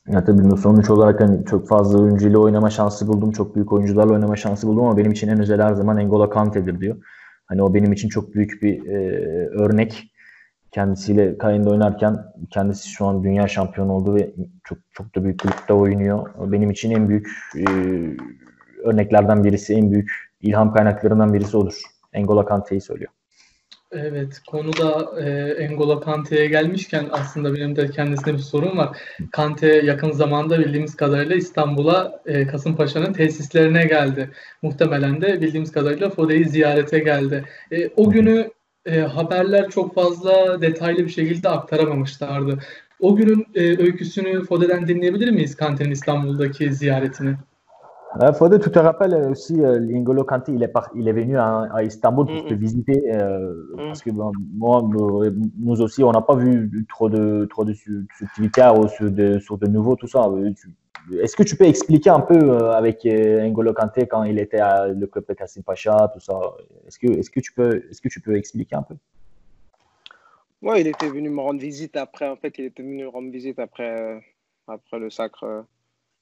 Ya 0.06 0.24
tabii 0.24 0.56
sonuç 0.56 0.90
olarak 0.90 1.20
hani 1.20 1.44
çok 1.44 1.68
fazla 1.68 1.98
oyuncuyla 1.98 2.38
oynama 2.38 2.70
şansı 2.70 3.08
buldum. 3.08 3.32
Çok 3.32 3.54
büyük 3.54 3.72
oyuncularla 3.72 4.12
oynama 4.12 4.36
şansı 4.36 4.66
buldum 4.66 4.84
ama 4.84 4.96
benim 4.96 5.12
için 5.12 5.28
en 5.28 5.40
özel 5.40 5.60
her 5.62 5.74
zaman 5.74 5.96
N'Golo 5.96 6.30
Kante'dir 6.30 6.80
diyor. 6.80 6.96
Hani 7.46 7.62
o 7.62 7.74
benim 7.74 7.92
için 7.92 8.08
çok 8.08 8.34
büyük 8.34 8.62
bir 8.62 8.86
e, 8.86 8.98
örnek. 9.48 10.10
Kendisiyle 10.70 11.38
kayında 11.38 11.70
oynarken 11.70 12.16
kendisi 12.50 12.88
şu 12.88 13.06
an 13.06 13.24
dünya 13.24 13.48
şampiyonu 13.48 13.92
oldu 13.92 14.14
ve 14.14 14.34
çok 14.64 14.78
çok 14.92 15.14
da 15.14 15.24
büyük 15.24 15.40
kulüpte 15.40 15.72
oynuyor. 15.72 16.30
Benim 16.52 16.70
için 16.70 16.90
en 16.90 17.08
büyük 17.08 17.28
e, 17.56 17.64
örneklerden 18.84 19.44
birisi, 19.44 19.74
en 19.74 19.92
büyük 19.92 20.33
ilham 20.44 20.72
kaynaklarından 20.72 21.34
birisi 21.34 21.56
odur. 21.56 21.82
N'Golo 22.14 22.44
Kante'yi 22.44 22.80
söylüyor. 22.80 23.10
Evet, 23.92 24.40
konuda 24.46 25.20
e, 25.20 25.68
N'Golo 25.68 26.00
Kante'ye 26.00 26.46
gelmişken 26.46 27.06
aslında 27.12 27.54
benim 27.54 27.76
de 27.76 27.90
kendisine 27.90 28.34
bir 28.34 28.38
sorun 28.38 28.76
var. 28.76 28.98
Kante 29.32 29.68
yakın 29.68 30.10
zamanda 30.10 30.58
bildiğimiz 30.58 30.96
kadarıyla 30.96 31.36
İstanbul'a 31.36 32.22
e, 32.26 32.46
Kasımpaşa'nın 32.46 33.12
tesislerine 33.12 33.84
geldi. 33.86 34.30
Muhtemelen 34.62 35.20
de 35.20 35.40
bildiğimiz 35.40 35.72
kadarıyla 35.72 36.10
Fode'yi 36.10 36.44
ziyarete 36.44 36.98
geldi. 36.98 37.44
E, 37.72 37.88
o 37.96 38.10
günü 38.10 38.50
e, 38.86 39.00
haberler 39.00 39.70
çok 39.70 39.94
fazla 39.94 40.62
detaylı 40.62 40.98
bir 40.98 41.10
şekilde 41.10 41.48
aktaramamışlardı. 41.48 42.58
O 43.00 43.16
günün 43.16 43.46
e, 43.54 43.60
öyküsünü 43.60 44.44
Fode'den 44.44 44.88
dinleyebilir 44.88 45.30
miyiz 45.30 45.56
Kante'nin 45.56 45.90
İstanbul'daki 45.90 46.74
ziyaretini? 46.74 47.36
Euh, 48.22 48.32
Fode, 48.32 48.62
tu 48.62 48.70
te 48.70 48.78
rappelles 48.78 49.14
aussi, 49.28 49.60
euh, 49.60 49.80
N'Golo 49.80 50.22
Kanté, 50.22 50.52
il 50.52 50.62
est, 50.62 50.68
par, 50.68 50.88
il 50.94 51.08
est 51.08 51.12
venu 51.12 51.36
à, 51.36 51.62
à 51.74 51.82
Istanbul 51.82 52.26
pour 52.26 52.34
mm 52.34 52.38
-hmm. 52.38 52.48
te 52.48 52.54
visiter, 52.54 52.98
euh, 53.12 53.18
mm 53.18 53.78
-hmm. 53.78 53.86
parce 53.88 54.02
que 54.02 54.10
moi, 54.62 54.74
nous 55.66 55.80
aussi, 55.80 56.00
on 56.04 56.12
n'a 56.12 56.24
pas 56.30 56.36
vu 56.36 56.86
trop 56.94 57.08
de, 57.16 57.24
trop 57.52 57.64
de 57.64 57.74
subtilités 58.18 58.62
sur 58.96 59.10
de, 59.10 59.28
sur 59.46 59.56
de 59.62 59.66
nouveau, 59.76 59.96
tout 59.96 60.10
ça. 60.14 60.20
Est-ce 61.24 61.36
que 61.38 61.44
tu 61.50 61.54
peux 61.58 61.68
expliquer 61.74 62.10
un 62.18 62.24
peu 62.30 62.40
avec 62.80 62.98
N'Golo 63.44 63.72
Kanté 63.80 64.00
quand 64.12 64.22
il 64.30 64.38
était 64.44 64.62
à 64.70 64.74
le 65.00 65.06
club 65.12 65.24
de 65.30 65.34
Kassim 65.38 65.62
Pacha, 65.68 65.96
tout 66.12 66.22
ça? 66.28 66.36
Est-ce 66.86 66.98
que, 67.02 67.08
est 67.20 67.28
que, 67.34 67.40
tu 67.46 67.52
peux, 67.56 67.72
est 67.90 68.00
que 68.04 68.10
tu 68.14 68.20
peux 68.24 68.36
expliquer 68.42 68.76
un 68.82 68.86
peu? 68.88 68.96
Ouais, 70.66 70.76
il 70.82 70.86
était 70.92 71.10
venu 71.16 71.28
me 71.36 71.42
rendre 71.46 71.60
visite 71.70 71.94
après, 72.06 72.28
en 72.34 72.38
fait, 72.40 72.52
il 72.60 72.64
était 72.70 72.84
venu 72.86 73.04
me 73.04 73.10
rendre 73.16 73.30
visite 73.38 73.58
après, 73.68 73.94
après 74.76 74.98
le 75.04 75.10
sacre 75.18 75.44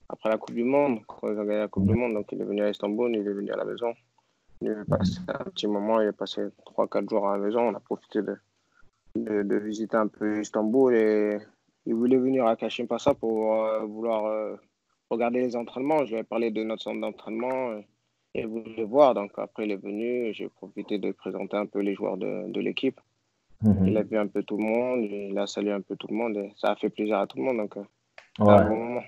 après 0.08 0.28
la 0.28 0.38
Coupe 0.38 0.54
du 0.54 0.64
Monde, 0.64 1.00
quand 1.06 1.28
ils 1.28 1.38
ont 1.38 1.44
gagné 1.44 1.60
la 1.60 1.68
Coupe 1.68 1.86
du 1.86 1.94
Monde. 1.94 2.14
Donc, 2.14 2.30
il 2.32 2.40
est 2.40 2.44
venu 2.44 2.62
à 2.62 2.70
Istanbul, 2.70 3.10
il 3.14 3.26
est 3.26 3.32
venu 3.32 3.50
à 3.50 3.56
la 3.56 3.64
maison. 3.64 3.94
Il 4.60 4.68
est 4.68 4.88
passé 4.88 5.18
un 5.28 5.44
petit 5.44 5.66
moment, 5.66 6.00
il 6.00 6.08
est 6.08 6.12
passé 6.12 6.42
3-4 6.66 7.10
jours 7.10 7.28
à 7.28 7.36
la 7.36 7.44
maison. 7.44 7.60
On 7.60 7.74
a 7.74 7.80
profité 7.80 8.22
de, 8.22 8.36
de, 9.16 9.42
de, 9.42 9.56
visiter 9.56 9.96
un 9.96 10.06
peu 10.08 10.40
Istanbul 10.40 10.94
et 10.94 11.38
il 11.86 11.94
voulait 11.94 12.18
venir 12.18 12.46
à 12.46 12.56
Kashim 12.56 12.86
Passa 12.86 13.14
pour 13.14 13.64
euh, 13.64 13.80
vouloir 13.84 14.26
euh, 14.26 14.56
regarder 15.10 15.40
les 15.40 15.56
entraînements. 15.56 16.04
Je 16.04 16.14
lui 16.14 16.20
ai 16.20 16.24
parlé 16.24 16.50
de 16.50 16.62
notre 16.62 16.82
centre 16.82 17.00
d'entraînement 17.00 17.72
et 18.34 18.42
il 18.42 18.46
voulait 18.46 18.84
voir. 18.84 19.14
Donc, 19.14 19.32
après, 19.36 19.64
il 19.64 19.72
est 19.72 19.82
venu. 19.82 20.32
J'ai 20.32 20.48
profité 20.48 20.98
de 20.98 21.10
présenter 21.12 21.56
un 21.56 21.66
peu 21.66 21.80
les 21.80 21.94
joueurs 21.94 22.16
de, 22.16 22.50
de 22.50 22.60
l'équipe. 22.60 23.00
-hmm. 23.62 23.88
Il 23.88 23.96
a 23.96 24.02
vu 24.02 24.18
un 24.18 24.26
peu 24.26 24.42
tout 24.42 24.56
le 24.56 24.64
monde, 24.64 25.04
il 25.04 25.38
a 25.38 25.46
salué 25.46 25.72
un 25.72 25.80
peu 25.80 25.96
tout 25.96 26.08
le 26.08 26.16
monde 26.16 26.36
et 26.36 26.52
ça 26.56 26.72
a 26.72 26.76
fait 26.76 26.90
plaisir 26.90 27.18
à 27.18 27.26
tout 27.26 27.38
le 27.38 27.44
monde. 27.44 27.58
Donc, 27.58 27.76
euh, 27.76 27.84
ouais. 28.40 28.52
un 28.52 28.68
bon 28.68 28.76
moment. 28.76 29.02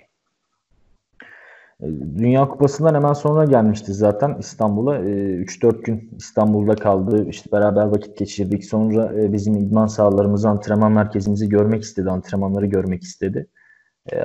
Dünya 2.19 2.49
Kupası'ndan 2.49 2.95
hemen 2.95 3.13
sonra 3.13 3.45
gelmişti 3.45 3.95
zaten 3.95 4.37
İstanbul'a. 4.39 4.99
3-4 4.99 5.83
gün 5.83 6.11
İstanbul'da 6.19 6.75
kaldı. 6.75 7.29
İşte 7.29 7.53
beraber 7.53 7.87
vakit 7.87 8.19
geçirdik. 8.19 8.65
Sonra 8.65 9.33
bizim 9.33 9.57
idman 9.57 9.87
sahalarımızı, 9.87 10.49
antrenman 10.49 10.93
merkezimizi 10.93 11.49
görmek 11.49 11.83
istedi. 11.83 12.11
Antrenmanları 12.11 12.67
görmek 12.67 13.03
istedi. 13.03 13.47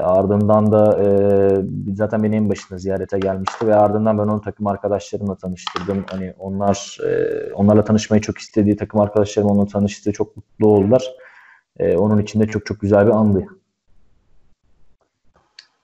Ardından 0.02 0.72
da 0.72 1.00
zaten 1.94 2.24
beni 2.24 2.36
en 2.36 2.50
başında 2.50 2.80
ziyarete 2.80 3.20
gelmişti 3.20 3.68
ve 3.68 3.76
ardından 3.76 4.18
ben 4.18 4.28
onu 4.28 4.42
takım 4.42 4.68
arkadaşlarımla 4.68 5.36
tanıştırdım. 5.36 6.06
Hani 6.12 6.34
onlar 6.40 6.98
onlarla 7.56 7.84
tanışmayı 7.84 8.22
çok 8.22 8.38
istediği 8.38 8.76
takım 8.76 9.02
arkadaşlarım 9.02 9.50
onunla 9.50 9.66
tanıştı. 9.66 10.14
Çok 10.14 10.38
mutlu 10.38 10.68
oldular. 10.68 11.16
Onun 11.98 12.22
için 12.22 12.40
de 12.40 12.48
çok 12.48 12.66
çok 12.66 12.80
güzel 12.80 13.06
bir 13.06 13.12
andı. 13.12 13.46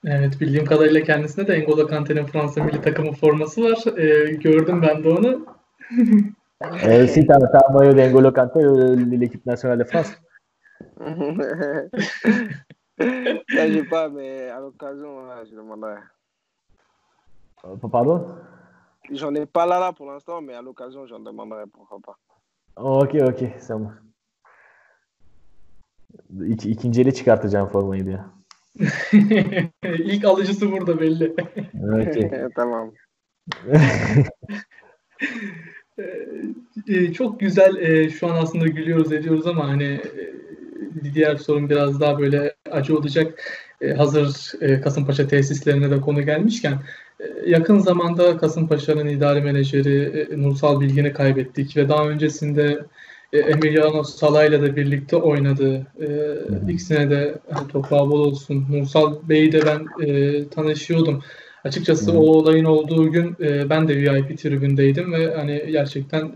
Evet 0.04 0.40
bildiğim 0.40 0.64
kadarıyla 0.64 1.02
kendisinde 1.02 1.48
de 1.48 1.60
N'Golo 1.60 1.86
Kante'nin 1.86 2.26
Fransa 2.26 2.64
milli 2.64 2.80
takımı 2.80 3.12
forması 3.12 3.62
var. 3.62 3.98
Ee, 3.98 4.30
gördüm 4.30 4.82
ben 4.82 5.04
de 5.04 5.08
onu. 5.08 5.46
euh, 6.62 7.08
si, 7.08 7.26
t'as 7.26 7.36
as 7.36 7.62
un 7.68 7.74
maillot 7.74 7.96
d'Engolo 7.96 8.32
Kanté 8.32 8.60
l'équipe 9.20 9.46
nationale 9.46 9.78
de 9.78 9.84
France 9.84 10.12
Ça, 12.98 13.68
j'ai 13.68 13.84
pas, 13.84 14.08
mais 14.08 14.48
à 14.50 14.60
l'occasion, 14.60 15.28
je 15.44 15.56
demanderai. 15.56 16.00
Pardon 17.92 18.26
J'en 19.10 19.34
ai 19.34 19.46
pas 19.46 19.66
là, 19.66 19.78
là 19.78 19.92
pour 19.92 20.06
l'instant, 20.06 20.40
mais 20.40 20.54
à 20.54 20.62
l'occasion, 20.62 21.06
j'en 21.06 21.20
demanderai, 21.20 21.66
pourquoi 21.66 21.98
pas. 22.00 22.16
Ok, 22.76 23.14
ok, 23.14 23.60
ça 23.60 23.78
mı? 23.78 24.02
İki, 26.46 26.70
ikinci 26.70 27.00
ele 27.00 27.14
çıkartacağım 27.14 27.68
formayı 27.68 28.04
diyor. 28.06 28.24
İlk 29.84 30.24
alıcısı 30.24 30.72
burada 30.72 31.00
belli. 31.00 31.34
Okay. 31.82 32.48
tamam. 32.56 32.92
Ee, 36.88 37.12
çok 37.12 37.40
güzel 37.40 37.76
e, 37.76 38.10
şu 38.10 38.26
an 38.26 38.36
aslında 38.42 38.66
gülüyoruz 38.66 39.12
ediyoruz 39.12 39.46
ama 39.46 39.68
hani 39.68 39.84
e, 41.04 41.14
diğer 41.14 41.36
sorun 41.36 41.70
biraz 41.70 42.00
daha 42.00 42.18
böyle 42.18 42.54
acı 42.70 42.98
olacak. 42.98 43.42
E, 43.80 43.92
hazır 43.92 44.52
Kasımpaşa 44.82 45.28
tesislerine 45.28 45.90
de 45.90 46.00
konu 46.00 46.22
gelmişken 46.22 46.78
yakın 47.46 47.78
zamanda 47.78 48.36
Kasımpaşa'nın 48.36 49.06
idari 49.06 49.40
menajeri 49.40 50.28
Nursal 50.42 50.80
Bilgin'i 50.80 51.12
kaybettik 51.12 51.76
ve 51.76 51.88
daha 51.88 52.08
öncesinde 52.08 52.84
Emiliano 53.40 54.04
Sala 54.04 54.44
ile 54.44 54.62
de 54.62 54.76
birlikte 54.76 55.16
oynadı. 55.16 55.86
E, 56.00 56.06
ikisine 56.72 57.10
de 57.10 57.38
hani, 57.50 57.68
toprağı 57.68 58.10
bol 58.10 58.20
olsun. 58.20 58.66
Nursal 58.70 59.16
Bey'i 59.28 59.52
de 59.52 59.60
ben 59.66 60.06
e, 60.06 60.48
tanışıyordum. 60.48 61.22
Açıkçası 61.64 62.12
Hı. 62.12 62.18
o 62.18 62.20
olayın 62.20 62.64
olduğu 62.64 63.12
gün 63.12 63.36
e, 63.40 63.70
ben 63.70 63.88
de 63.88 63.96
VIP 63.96 64.38
tribündeydim 64.38 65.12
ve 65.12 65.34
hani 65.34 65.64
gerçekten 65.70 66.32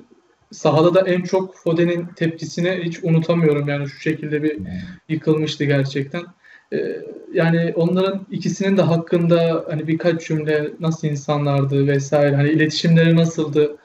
sahada 0.50 0.94
da 0.94 1.00
en 1.00 1.22
çok 1.22 1.56
Foden'in 1.56 2.06
tepkisini 2.16 2.80
hiç 2.84 3.04
unutamıyorum. 3.04 3.68
Yani 3.68 3.88
şu 3.88 4.00
şekilde 4.00 4.42
bir 4.42 4.58
yıkılmıştı 5.08 5.64
gerçekten. 5.64 6.22
E, 6.72 6.96
yani 7.32 7.72
onların 7.76 8.26
ikisinin 8.30 8.76
de 8.76 8.82
hakkında 8.82 9.64
hani 9.70 9.86
birkaç 9.88 10.26
cümle 10.26 10.70
nasıl 10.80 11.08
insanlardı 11.08 11.86
vesaire 11.86 12.36
hani 12.36 12.50
iletişimleri 12.50 13.16
nasıldı? 13.16 13.76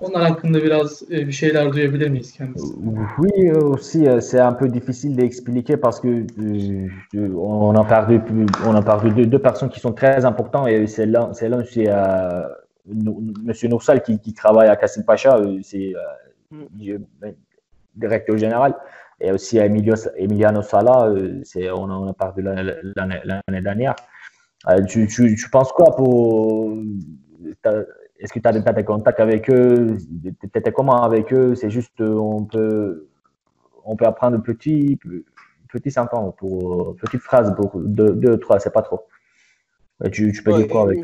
Onlar 0.00 0.22
hakkında 0.22 0.62
biraz 0.62 1.10
bir 1.10 1.32
şeyler 1.32 1.72
duyabilir 1.72 2.08
miyiz 2.08 2.32
kendisi? 2.32 2.74
Oui, 3.18 3.52
aussi, 3.52 4.20
c'est 4.20 4.40
un 4.40 4.52
peu 4.52 4.72
difficile 4.72 5.16
d'expliquer 5.16 5.76
parce 5.76 6.00
que 6.00 6.26
euh, 7.14 7.34
on 7.36 7.74
a 7.74 7.84
perdu, 7.84 8.20
on 8.66 8.74
a 8.74 8.82
perdu 8.82 9.10
deux, 9.10 9.26
deux, 9.26 9.42
personnes 9.42 9.68
qui 9.68 9.80
sont 9.80 9.92
très 9.92 10.24
importantes 10.24 10.68
et 10.68 10.86
c'est 10.86 11.06
l'un, 11.06 11.34
c'est 11.34 11.48
l'un, 11.48 11.64
c'est 11.64 11.88
euh, 11.88 12.48
Monsieur 13.44 13.68
Noursal 13.68 14.02
qui, 14.02 14.18
qui, 14.18 14.32
travaille 14.32 14.68
à 14.68 14.76
Kassim 14.76 15.04
Pacha, 15.04 15.38
c'est 15.62 15.92
euh, 15.94 16.98
directeur 17.94 18.38
général, 18.38 18.74
et 19.20 19.32
aussi 19.32 19.58
Emilio, 19.58 19.94
Emiliano 20.16 20.62
Sala, 20.62 21.14
c'est 21.44 21.70
on 21.70 21.90
a, 21.90 21.94
on 21.94 22.08
a 22.08 22.14
perdu 22.14 22.42
l'année, 22.42 23.20
l'année 23.24 23.62
dernière. 23.62 23.94
Tu, 24.88 25.06
tu, 25.08 25.36
tu 25.36 25.50
penses 25.50 25.72
quoi 25.72 25.94
pour 25.94 26.74
est-ce 28.20 28.32
que 28.32 28.38
tu 28.38 28.48
as, 28.48 28.50
as, 28.50 28.72
des 28.72 28.84
contacts 28.84 29.20
avec 29.20 29.50
eux? 29.50 29.96
Tu 30.22 30.58
étais 30.58 30.72
comment 30.72 31.02
avec 31.02 31.32
eux? 31.32 31.54
C'est 31.54 31.70
juste, 31.70 32.00
on 32.00 32.44
peut, 32.44 33.08
on 33.84 33.96
peut 33.96 34.06
apprendre 34.06 34.42
petit, 34.42 34.98
petit 35.72 35.90
sentence, 35.90 36.34
pour, 36.36 36.96
petite 36.96 37.22
phrase, 37.22 37.54
pour 37.56 37.80
deux, 37.80 38.12
deux 38.14 38.38
trois, 38.38 38.60
c'est 38.60 38.72
pas 38.72 38.82
trop. 38.82 39.06
Tu, 40.12 40.32
tu 40.32 40.42
peux 40.42 40.52
ouais, 40.52 40.58
dire 40.58 40.68
quoi 40.68 40.82
avec 40.82 40.98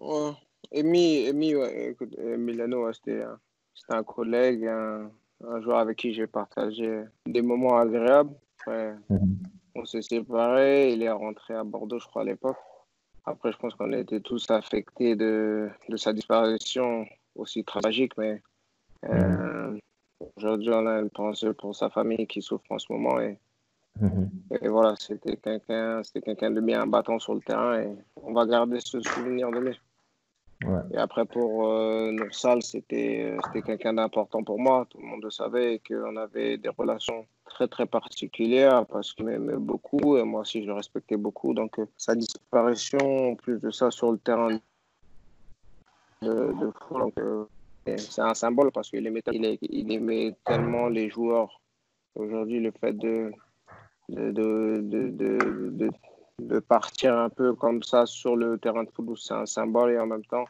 ouais. 0.00 0.32
Emi, 0.72 1.26
Emi 1.26 1.54
ouais, 1.54 1.90
écoute, 1.90 2.16
Milano, 2.18 2.92
c'était 2.92 3.24
un 3.88 4.02
collègue, 4.02 4.66
un, 4.66 5.10
un, 5.48 5.60
joueur 5.62 5.78
avec 5.78 5.98
qui 5.98 6.14
j'ai 6.14 6.26
partagé 6.26 7.04
des 7.26 7.42
moments 7.42 7.78
agréables. 7.78 8.34
Ouais. 8.66 8.92
Mm 9.08 9.16
-hmm. 9.16 9.36
On 9.76 9.84
s'est 9.84 10.02
séparés, 10.02 10.92
il 10.92 11.02
est 11.02 11.10
rentré 11.10 11.54
à 11.54 11.64
Bordeaux, 11.64 12.00
je 12.00 12.06
crois, 12.06 12.22
à 12.22 12.24
l'époque. 12.24 12.58
Après, 13.26 13.52
je 13.52 13.58
pense 13.58 13.74
qu'on 13.74 13.92
a 13.92 13.98
été 13.98 14.20
tous 14.20 14.50
affectés 14.50 15.14
de, 15.14 15.68
de 15.88 15.96
sa 15.96 16.12
disparition 16.12 17.06
aussi 17.36 17.64
tragique, 17.64 18.16
mais 18.16 18.42
euh, 19.04 19.78
aujourd'hui, 20.36 20.70
on 20.72 20.86
a 20.86 21.00
une 21.00 21.10
pensée 21.10 21.52
pour 21.52 21.74
sa 21.74 21.90
famille 21.90 22.26
qui 22.26 22.42
souffre 22.42 22.70
en 22.70 22.78
ce 22.78 22.92
moment. 22.92 23.20
Et, 23.20 23.38
Mhm. 24.00 24.30
et 24.62 24.68
voilà, 24.68 24.94
c'était 24.98 25.36
quelqu'un 25.36 26.00
quelqu'un 26.24 26.50
de 26.52 26.60
bien 26.60 26.86
battant 26.86 27.18
sur 27.18 27.34
le 27.34 27.40
terrain 27.40 27.80
et 27.80 27.88
on 28.22 28.32
va 28.32 28.46
garder 28.46 28.78
ce 28.80 29.00
souvenir 29.00 29.50
de 29.50 29.58
lui. 29.58 29.80
Ouais. 30.64 30.80
Et 30.92 30.96
après, 30.96 31.24
pour 31.24 31.66
euh, 31.66 32.12
Noursal, 32.12 32.62
c'était 32.62 33.36
quelqu'un 33.66 33.94
d'important 33.94 34.42
pour 34.44 34.60
moi. 34.60 34.86
Tout 34.88 34.98
le 34.98 35.06
monde 35.06 35.24
le 35.24 35.30
savait 35.30 35.80
qu'on 35.86 36.16
avait 36.16 36.56
des 36.56 36.68
relations 36.68 37.26
très, 37.50 37.68
très 37.68 37.86
particulières 37.86 38.86
parce 38.86 39.12
qu'il 39.12 39.26
m'aimait 39.26 39.56
beaucoup 39.56 40.16
et 40.16 40.22
moi 40.22 40.40
aussi, 40.40 40.62
je 40.62 40.66
le 40.66 40.72
respectais 40.72 41.16
beaucoup. 41.16 41.52
Donc, 41.52 41.78
sa 41.96 42.14
disparition, 42.14 43.32
en 43.32 43.34
plus 43.34 43.60
de 43.60 43.70
ça, 43.70 43.90
sur 43.90 44.12
le 44.12 44.18
terrain 44.18 44.58
de, 46.22 46.34
de 46.60 46.72
foot, 46.88 47.14
c'est 47.96 48.22
un 48.22 48.34
symbole 48.34 48.70
parce 48.72 48.90
qu'il 48.90 49.06
aimait, 49.06 49.22
il, 49.32 49.58
il 49.62 49.92
aimait 49.92 50.36
tellement 50.44 50.88
les 50.88 51.10
joueurs. 51.10 51.60
Aujourd'hui, 52.14 52.60
le 52.60 52.70
fait 52.70 52.92
de, 52.92 53.32
de, 54.08 54.30
de, 54.30 54.80
de, 55.10 55.90
de, 56.38 56.58
partir 56.58 57.16
un 57.18 57.28
peu 57.28 57.54
comme 57.54 57.82
ça 57.82 58.06
sur 58.06 58.36
le 58.36 58.58
terrain 58.58 58.84
de 58.84 58.90
football, 58.90 59.18
c'est 59.18 59.34
un 59.34 59.46
symbole 59.46 59.92
et 59.92 59.98
en 59.98 60.06
même 60.06 60.24
temps, 60.24 60.44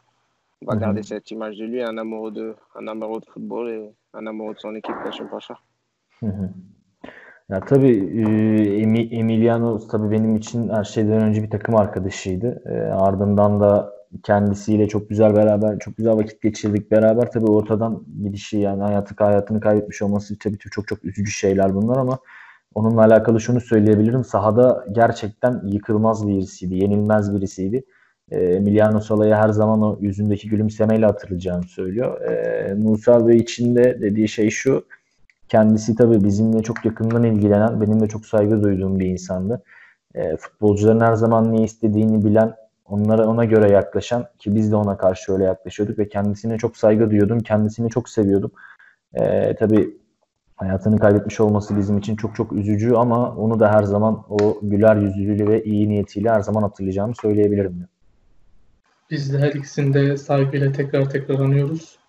on 0.62 0.66
va 0.66 0.74
mhm. 0.74 0.80
garder 0.80 1.02
cette 1.02 1.30
image 1.30 1.56
de 1.56 1.64
lui, 1.64 1.82
un 1.82 1.96
amoureux 1.98 2.30
de, 2.30 2.54
un 2.74 2.86
amoureux 2.86 3.20
de 3.20 3.26
football 3.26 3.68
et 3.70 3.90
un 4.14 4.26
amoureux 4.26 4.54
de 4.54 4.60
son 4.60 4.74
équipe, 4.74 4.96
Kaşım 5.04 5.28
Paşa. 5.28 5.54
Ya 7.50 7.60
tabii 7.60 8.22
Emiliano 9.12 9.78
tabii 9.88 10.10
benim 10.10 10.36
için 10.36 10.68
her 10.68 10.84
şeyden 10.84 11.22
önce 11.22 11.42
bir 11.42 11.50
takım 11.50 11.76
arkadaşıydı. 11.76 12.62
E, 12.66 12.72
ardından 12.92 13.60
da 13.60 13.92
kendisiyle 14.22 14.88
çok 14.88 15.08
güzel 15.08 15.36
beraber 15.36 15.78
çok 15.78 15.96
güzel 15.96 16.16
vakit 16.16 16.42
geçirdik 16.42 16.90
beraber. 16.90 17.30
Tabii 17.32 17.46
ortadan 17.46 18.02
gidişi 18.22 18.58
yani 18.58 18.82
hayatı 18.82 19.24
hayatını 19.24 19.60
kaybetmiş 19.60 20.02
olması 20.02 20.38
tabii 20.38 20.58
çok 20.58 20.88
çok 20.88 21.04
üzücü 21.04 21.30
şeyler 21.30 21.74
bunlar 21.74 21.96
ama 21.96 22.18
onunla 22.74 23.00
alakalı 23.00 23.40
şunu 23.40 23.60
söyleyebilirim. 23.60 24.24
Sahada 24.24 24.84
gerçekten 24.92 25.62
yıkılmaz 25.64 26.28
birisiydi, 26.28 26.74
yenilmez 26.74 27.34
birisiydi. 27.36 27.84
E, 28.30 28.38
Emiliano 28.40 29.00
Sala'yı 29.00 29.34
her 29.34 29.48
zaman 29.48 29.82
o 29.82 29.98
yüzündeki 30.00 30.48
gülümsemeyle 30.48 31.06
hatırlayacağını 31.06 31.62
söylüyor. 31.62 32.20
E, 32.20 32.74
Musa 32.74 33.28
Bey 33.28 33.36
için 33.36 33.76
de 33.76 33.98
dediği 34.00 34.28
şey 34.28 34.50
şu. 34.50 34.84
Kendisi 35.50 35.94
tabii 35.94 36.24
bizimle 36.24 36.62
çok 36.62 36.84
yakından 36.84 37.22
ilgilenen, 37.22 37.80
benim 37.80 38.00
de 38.00 38.08
çok 38.08 38.26
saygı 38.26 38.62
duyduğum 38.62 39.00
bir 39.00 39.06
insandı. 39.06 39.62
E, 40.14 40.36
futbolcuların 40.36 41.00
her 41.00 41.14
zaman 41.14 41.52
ne 41.52 41.62
istediğini 41.62 42.24
bilen, 42.24 42.54
onlara 42.84 43.26
ona 43.26 43.44
göre 43.44 43.72
yaklaşan 43.72 44.26
ki 44.38 44.54
biz 44.54 44.72
de 44.72 44.76
ona 44.76 44.96
karşı 44.96 45.32
öyle 45.32 45.44
yaklaşıyorduk 45.44 45.98
ve 45.98 46.08
kendisine 46.08 46.58
çok 46.58 46.76
saygı 46.76 47.10
duyuyordum, 47.10 47.40
kendisini 47.40 47.90
çok 47.90 48.08
seviyordum. 48.08 48.50
E, 49.14 49.54
tabii 49.56 49.96
hayatını 50.56 50.98
kaybetmiş 50.98 51.40
olması 51.40 51.76
bizim 51.76 51.98
için 51.98 52.16
çok 52.16 52.36
çok 52.36 52.52
üzücü 52.52 52.94
ama 52.94 53.34
onu 53.36 53.60
da 53.60 53.72
her 53.72 53.82
zaman 53.82 54.22
o 54.28 54.58
güler 54.62 54.96
yüzlülüğü 54.96 55.48
ve 55.48 55.64
iyi 55.64 55.88
niyetiyle 55.88 56.30
her 56.30 56.40
zaman 56.40 56.62
hatırlayacağımı 56.62 57.14
söyleyebilirim. 57.22 57.88
Biz 59.10 59.32
de 59.32 59.38
her 59.38 59.52
ikisini 59.52 59.94
de 59.94 60.16
saygıyla 60.16 60.72
tekrar 60.72 61.10
tekrar 61.10 61.34
anıyoruz. 61.34 61.99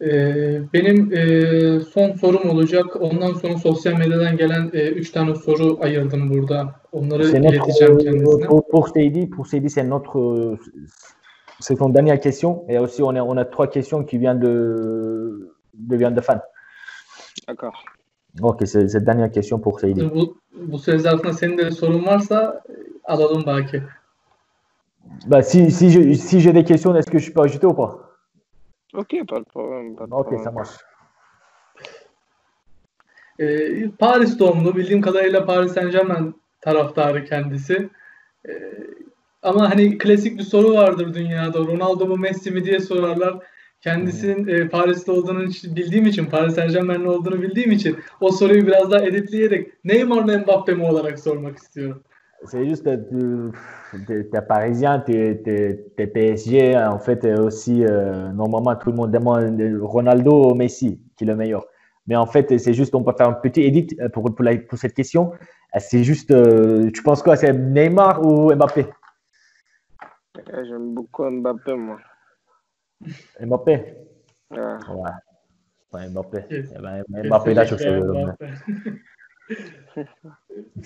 Ee, 0.00 0.60
benim 0.72 1.12
e, 1.12 1.80
son 1.80 2.12
sorum 2.12 2.50
olacak. 2.50 2.86
Ondan 3.00 3.32
sonra 3.32 3.58
sosyal 3.58 3.98
medyadan 3.98 4.36
gelen 4.36 4.70
e, 4.72 4.88
üç 4.88 5.10
tane 5.10 5.34
soru 5.34 5.78
ayırdım 5.82 6.30
burada. 6.30 6.74
Onları 6.92 7.24
c'est 7.24 7.44
ileteceğim 7.44 7.94
notre, 7.94 8.04
kendisine. 8.04 8.46
Pour, 8.46 8.68
pour 8.68 8.88
Seydi, 8.88 9.30
pour 9.30 9.46
Seydi 9.46 9.70
c'est 9.70 9.88
notre 9.88 10.56
c'est 11.60 11.76
ton 11.76 11.88
dernière 11.88 12.20
question 12.20 12.64
et 12.68 12.78
aussi 12.78 13.02
on 13.02 13.16
a 13.16 13.22
on 13.22 13.36
a 13.36 13.44
trois 13.44 13.70
questions 13.70 14.04
qui 14.04 14.18
viennent 14.18 14.40
de 14.40 15.52
de 15.74 15.96
viennent 15.96 16.16
de 16.16 16.20
fans. 16.20 16.42
D'accord. 17.48 17.84
Ok, 18.42 18.62
c'est 18.66 18.88
cette 18.88 19.04
dernière 19.04 19.32
question 19.32 19.58
pour 19.58 19.80
Seydi. 19.80 20.02
Bu, 20.02 20.36
bu 20.72 20.78
senin 20.78 21.56
de 21.56 21.70
sorun 21.70 22.06
varsa 22.06 22.62
alalım 23.04 23.42
belki. 23.46 23.82
Bah, 25.26 25.42
si 25.42 25.70
si 25.70 25.90
je 25.90 26.14
si 26.14 26.40
j'ai 26.40 26.52
des 26.52 26.64
questions, 26.64 26.94
est-ce 26.94 27.10
que 27.10 27.18
je 27.18 27.32
peux 27.32 27.42
ajouter 27.42 27.66
ou 27.66 27.74
pas? 27.74 28.07
Ok, 28.94 29.10
pas 29.28 29.40
de 29.40 29.44
problème. 29.44 29.96
Pas 29.96 30.06
de 30.06 30.14
ok, 30.14 30.28
problème. 30.28 30.44
ça 30.44 30.50
marche. 30.50 30.78
Ee, 33.40 33.88
Paris 33.98 34.38
doğumlu. 34.38 34.76
Bildiğim 34.76 35.00
kadarıyla 35.00 35.46
Paris 35.46 35.72
Saint 35.72 35.92
Germain 35.92 36.34
taraftarı 36.60 37.24
kendisi. 37.24 37.88
Ee, 38.48 38.52
ama 39.42 39.70
hani 39.70 39.98
klasik 39.98 40.38
bir 40.38 40.42
soru 40.42 40.74
vardır 40.74 41.14
dünyada. 41.14 41.58
Ronaldo 41.58 42.06
mu 42.06 42.16
Messi 42.16 42.50
mi 42.50 42.64
diye 42.64 42.80
sorarlar. 42.80 43.38
Kendisinin 43.80 44.48
e, 44.48 44.68
Paris'te 44.68 45.12
olduğunu 45.12 45.40
bildiğim 45.64 46.06
için, 46.06 46.26
Paris 46.26 46.54
Saint 46.54 46.72
Germain'li 46.72 47.08
olduğunu 47.08 47.42
bildiğim 47.42 47.72
için 47.72 47.96
o 48.20 48.32
soruyu 48.32 48.66
biraz 48.66 48.90
daha 48.90 49.02
editleyerek 49.02 49.84
Neymar 49.84 50.22
mı 50.22 50.38
Mbappe 50.38 50.74
mi 50.74 50.84
olarak 50.84 51.18
sormak 51.18 51.58
istiyorum. 51.58 52.02
C'est 52.44 52.68
juste, 52.68 52.88
tu 53.04 53.50
es 54.10 54.42
parisien, 54.42 55.00
tu 55.00 55.12
es, 55.12 56.06
PSG, 56.06 56.76
en 56.76 56.98
fait, 56.98 57.24
aussi, 57.24 57.84
euh, 57.84 58.30
normalement, 58.32 58.76
tout 58.76 58.90
le 58.90 58.96
monde 58.96 59.10
demande 59.10 59.60
Ronaldo 59.82 60.50
ou 60.50 60.54
Messi, 60.54 61.00
qui 61.16 61.24
est 61.24 61.26
le 61.26 61.36
meilleur. 61.36 61.66
Mais 62.06 62.16
en 62.16 62.26
fait, 62.26 62.56
c'est 62.58 62.72
juste, 62.72 62.94
on 62.94 63.02
peut 63.02 63.12
faire 63.16 63.28
un 63.28 63.34
petit 63.34 63.62
edit 63.62 63.88
pour, 64.12 64.34
pour, 64.34 64.44
la, 64.44 64.56
pour 64.56 64.78
cette 64.78 64.94
question. 64.94 65.32
C'est 65.78 66.04
juste, 66.04 66.30
euh, 66.30 66.90
tu 66.92 67.02
penses 67.02 67.22
quoi, 67.22 67.36
c'est 67.36 67.52
Neymar 67.52 68.24
ou 68.24 68.54
Mbappé? 68.54 68.86
J'aime 70.46 70.94
beaucoup 70.94 71.28
Mbappé, 71.28 71.74
moi. 71.74 71.98
Mbappé? 73.40 73.94
Ouais. 74.50 74.58
ouais. 75.92 76.08
Mbappé. 76.08 76.44
Eh 76.50 76.62
ben, 76.80 77.02
Mbappé, 77.08 77.54
là, 77.54 77.64
je 77.64 77.76
fais 77.76 78.00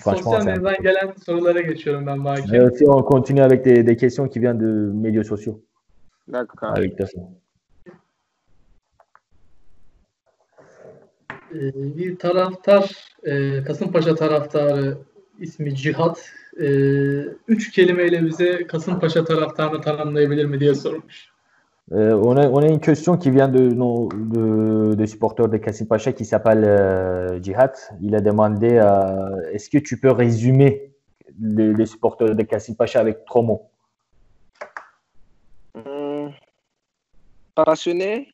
Sosyal 0.03 0.45
medyadan 0.45 0.75
gelen 0.83 1.13
sorulara 1.25 1.61
geçiyorum 1.61 2.07
ben 2.07 2.25
Baki. 2.25 2.61
Aussi, 2.61 2.85
on 2.87 3.03
continue 3.03 3.43
avec 3.43 3.65
des, 3.65 3.87
des 3.87 3.97
questions 3.97 4.29
qui 4.29 4.39
viennent 4.39 4.59
de 4.59 4.91
médias 4.93 5.23
sociaux. 5.23 5.61
D'accord. 6.27 6.69
Avec 6.69 6.97
ta 6.97 7.05
Ee, 11.53 11.97
bir 11.97 12.15
taraftar, 12.15 13.13
e, 13.23 13.63
Kasımpaşa 13.63 14.15
taraftarı 14.15 14.97
ismi 15.39 15.75
Cihat. 15.75 16.29
E, 16.61 16.67
üç 17.47 17.71
kelimeyle 17.71 18.25
bize 18.25 18.67
Kasımpaşa 18.67 19.25
taraftarını 19.25 19.81
tanımlayabilir 19.81 20.45
mi 20.45 20.59
diye 20.59 20.75
sormuş. 20.75 21.32
Euh, 21.93 22.19
on, 22.23 22.35
a, 22.37 22.47
on, 22.47 22.57
a, 22.57 22.67
une 22.67 22.79
question 22.79 23.17
qui 23.17 23.29
vient 23.29 23.47
de, 23.47 23.69
nos, 23.69 24.09
de, 24.09 24.95
de 24.95 25.05
supporters 25.05 25.47
de 25.47 25.57
Kassim 25.57 25.85
Pacha 25.85 26.11
qui 26.11 26.25
s'appelle 26.25 26.63
euh, 26.65 27.39
Jihad. 27.39 27.71
Il 28.01 28.15
a 28.15 28.19
demandé 28.19 28.79
euh, 28.81 29.51
est-ce 29.51 29.69
que 29.69 29.77
tu 29.77 29.99
peux 29.99 30.09
résumer 30.09 30.91
les, 31.39 31.71
les 31.71 31.85
supporters 31.85 32.35
de 32.35 32.43
Kassim 32.43 32.75
Pacha 32.75 32.99
avec 32.99 33.25
trois 33.25 33.43
mots? 33.43 33.69
Hum, 35.75 36.31
Passionné. 37.53 38.33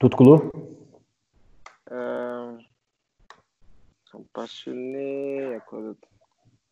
Tout 0.00 0.08
couleur 0.08 0.40
Ils 1.92 2.58
sont 4.04 4.26
passionnés. 4.32 5.58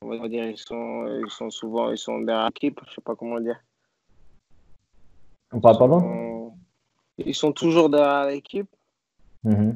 On 0.02 0.18
va 0.18 0.28
dire 0.28 0.46
ils 0.46 0.58
sont, 0.58 1.06
ils 1.24 1.30
sont 1.30 1.50
souvent 1.50 1.92
ils 1.92 1.98
sont 1.98 2.18
derrière 2.22 2.46
l'équipe. 2.46 2.80
Je 2.88 2.94
sais 2.94 3.00
pas 3.02 3.14
comment 3.14 3.38
dire. 3.38 3.60
On 5.52 5.60
parle 5.60 5.78
pardon 5.78 6.52
Ils 7.18 7.34
sont 7.34 7.52
toujours 7.52 7.90
derrière 7.90 8.26
l'équipe. 8.26 8.68
Hı 9.44 9.50
hı. 9.50 9.74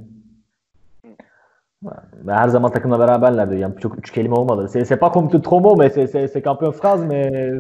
Her 2.28 2.48
zaman 2.48 2.72
takımla 2.72 2.98
beraberlerdi. 2.98 3.56
Yani 3.56 3.74
çok 3.80 3.98
üç 3.98 4.12
kelime 4.12 4.34
olmadı. 4.34 4.68
C'est, 4.68 4.84
c'est 4.84 5.00
pas 5.00 5.12
comme 5.12 5.42
trop 5.42 5.60
mot, 5.60 5.76
mais 5.76 5.90
c'est, 5.94 6.06
c'est, 6.06 6.28
c'est 6.28 6.42
qu'un 6.42 6.56
peu 6.56 6.66
une 6.66 6.72
phrase, 6.72 7.04
mais 7.04 7.52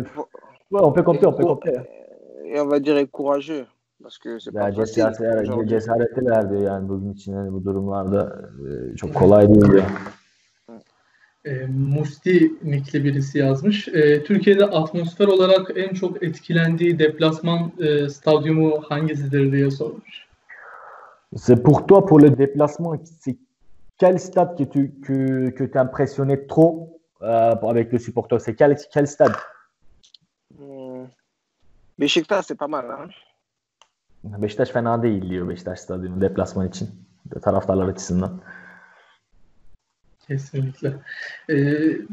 ouais, 0.70 0.80
on 0.82 0.92
peut 0.92 1.04
compter, 1.04 1.26
on 1.26 1.32
peut 1.32 1.44
compter. 1.44 1.72
Et 2.44 2.60
on 2.60 2.68
va 2.68 2.80
dire 2.80 3.10
courageux. 3.10 3.66
Parce 4.02 4.18
que 4.18 4.38
c'est 4.38 4.52
pas 4.52 4.72
facile. 4.72 5.04
Cesaret, 5.04 5.68
cesaretlilerdi 5.68 6.62
yani 6.62 6.88
bugün 6.88 7.12
için 7.12 7.32
yani 7.32 7.52
bu 7.52 7.64
durumlarda 7.64 8.32
çok 8.96 9.14
kolay 9.14 9.48
değildi. 9.48 9.84
E, 11.44 11.66
Musti 11.66 12.52
nikli 12.62 13.04
birisi 13.04 13.38
yazmış. 13.38 13.88
E, 13.88 14.24
Türkiye'de 14.24 14.64
atmosfer 14.64 15.26
olarak 15.26 15.70
en 15.76 15.94
çok 15.94 16.22
etkilendiği 16.22 16.98
deplasman 16.98 17.72
e, 17.78 18.08
stadyumu 18.08 18.82
hangisidir 18.88 19.52
diye 19.52 19.70
sormuş. 19.70 20.24
C'est 21.36 21.62
pour 21.62 21.86
toi, 21.86 22.06
pour 22.06 22.20
le 22.20 22.30
déplacement, 22.30 22.96
c'est 23.04 23.36
quel 23.98 24.18
stade 24.18 24.56
que 24.56 24.64
tu 24.64 24.92
que, 25.00 25.50
que 25.50 25.64
t'impressionnait 25.64 26.46
trop 26.46 27.00
euh, 27.22 27.56
avec 27.62 27.92
le 27.92 27.98
supporter 27.98 28.38
C'est 28.38 28.54
quel, 28.54 28.76
quel 28.92 29.06
stade 29.06 29.34
hmm. 30.58 31.06
Beşiktaş 31.98 32.46
c'est 32.46 32.58
pas 32.58 32.68
mal. 32.68 32.84
Hein? 32.84 33.10
Beşiktaş 34.24 34.70
fena 34.70 35.02
değil 35.02 35.30
diyor 35.30 35.48
Beşiktaş 35.48 35.80
stadyumu 35.80 36.20
deplasman 36.20 36.68
için. 36.68 36.90
Taraftarlar 37.42 37.88
açısından. 37.88 38.40
Kesinlikle. 40.28 40.92
Ee, 41.50 41.54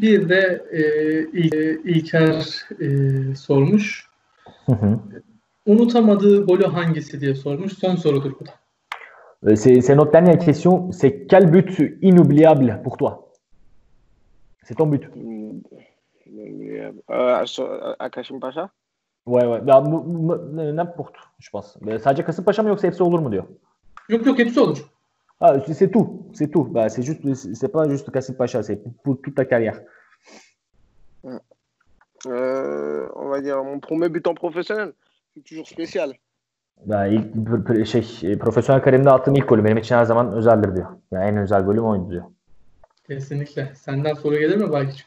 bir 0.02 0.30
de 0.30 0.66
e, 0.72 0.82
İlker 1.92 2.66
e, 2.82 3.36
sormuş. 3.36 4.08
Hı 4.66 4.72
hı. 4.72 5.00
Unutamadığı 5.66 6.46
golü 6.46 6.64
hangisi 6.64 7.22
diye 7.22 7.36
sormuş. 7.36 7.74
Son 7.74 7.96
sorudur 7.96 8.32
bu 8.40 8.46
da. 8.46 8.52
C'est, 9.56 9.82
c'est 9.82 9.96
notre 9.96 10.12
dernière 10.12 10.38
question. 10.46 10.92
C'est 10.92 11.28
quel 11.28 11.52
but 11.54 11.80
inoubliable 12.02 12.82
pour 12.84 12.98
toi 12.98 13.32
C'est 14.64 14.76
ton 14.78 14.92
but. 14.92 15.04
Euh, 17.10 17.96
à 18.00 18.10
Kashim 18.10 18.40
Pacha 18.40 18.70
Ouais 19.26 19.46
ouais. 19.46 19.62
Ya, 19.68 19.82
bu- 19.82 20.04
bu- 20.06 20.76
n'importe 20.76 21.16
je 21.40 21.50
pense. 21.52 21.78
Ee, 21.88 22.00
Sadece 22.00 22.24
Kasımpaşa 22.24 22.64
mı 22.64 22.70
yoksa 22.70 22.88
hepsi 22.88 23.04
olur 23.04 23.20
mu 23.20 23.32
diyor. 23.32 23.44
Yok 24.10 24.26
yok 24.26 24.40
hepsi 24.40 24.60
olur. 24.60 24.78
Ah, 25.42 25.56
c'est 25.74 25.90
tout, 25.92 26.30
c'est 26.34 26.48
tout. 26.48 26.64
Bah, 26.66 26.88
c'est 26.90 27.02
juste, 27.02 27.22
c'est 27.56 27.72
pas 27.72 27.90
juste 27.90 28.12
Kasımpaşa, 28.12 28.62
c'est 28.64 28.76
pour, 28.76 28.94
pour 29.04 29.22
toute 29.22 29.36
ta 29.36 29.46
carrière. 29.46 29.80
Euh, 32.28 33.08
on 33.16 33.30
va 33.30 33.42
dire 33.42 33.64
mon 33.64 33.80
premier 33.80 34.10
but 34.10 34.28
en 34.28 34.36
professionnel. 34.36 34.94
C'est 35.34 35.44
toujours 35.44 35.68
spécial. 35.68 36.12
Bah, 36.86 37.08
ilk, 37.08 37.86
şey, 37.88 38.38
profesyonel 38.38 38.82
kariyerimde 38.84 39.12
attığım 39.12 39.36
ilk 39.36 39.50
golü 39.50 39.64
benim 39.64 39.78
için 39.78 39.96
her 39.96 40.06
zaman 40.06 40.34
özeldir 40.34 40.76
diyor. 40.76 40.88
Yani 41.12 41.26
en 41.26 41.38
özel 41.38 41.62
golüm 41.64 41.86
oydu 41.86 42.10
diyor. 42.10 42.24
Kesinlikle. 43.08 43.72
Senden 43.76 44.14
soru 44.14 44.36
gelir 44.36 44.58
mi 44.58 44.72
Baykiç? 44.72 45.06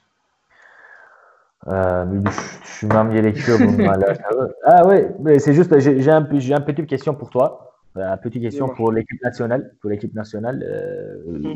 Ee, 1.67 1.71
bir 2.13 2.27
düş- 2.27 2.61
düşünmem 2.65 3.11
gerekiyor 3.11 3.59
bununla 3.61 3.91
alakalı. 3.91 4.55
Ah 4.67 4.85
ouais, 4.89 5.11
mais 5.19 5.45
c'est 5.45 5.55
juste, 5.55 5.81
j'ai 5.81 6.13
un, 6.13 6.29
j'ai 6.41 6.55
une 6.55 6.65
petite 6.65 6.87
question 6.89 7.15
pour 7.15 7.31
toi. 7.31 7.74
Euh, 7.97 8.17
petite 8.17 8.43
question 8.43 8.69
pour 8.69 8.91
l'équipe 8.91 9.23
nationale. 9.23 9.77
Pour 9.81 9.91
l'équipe 9.91 10.15
nationale, 10.15 10.63
euh, 10.67 11.55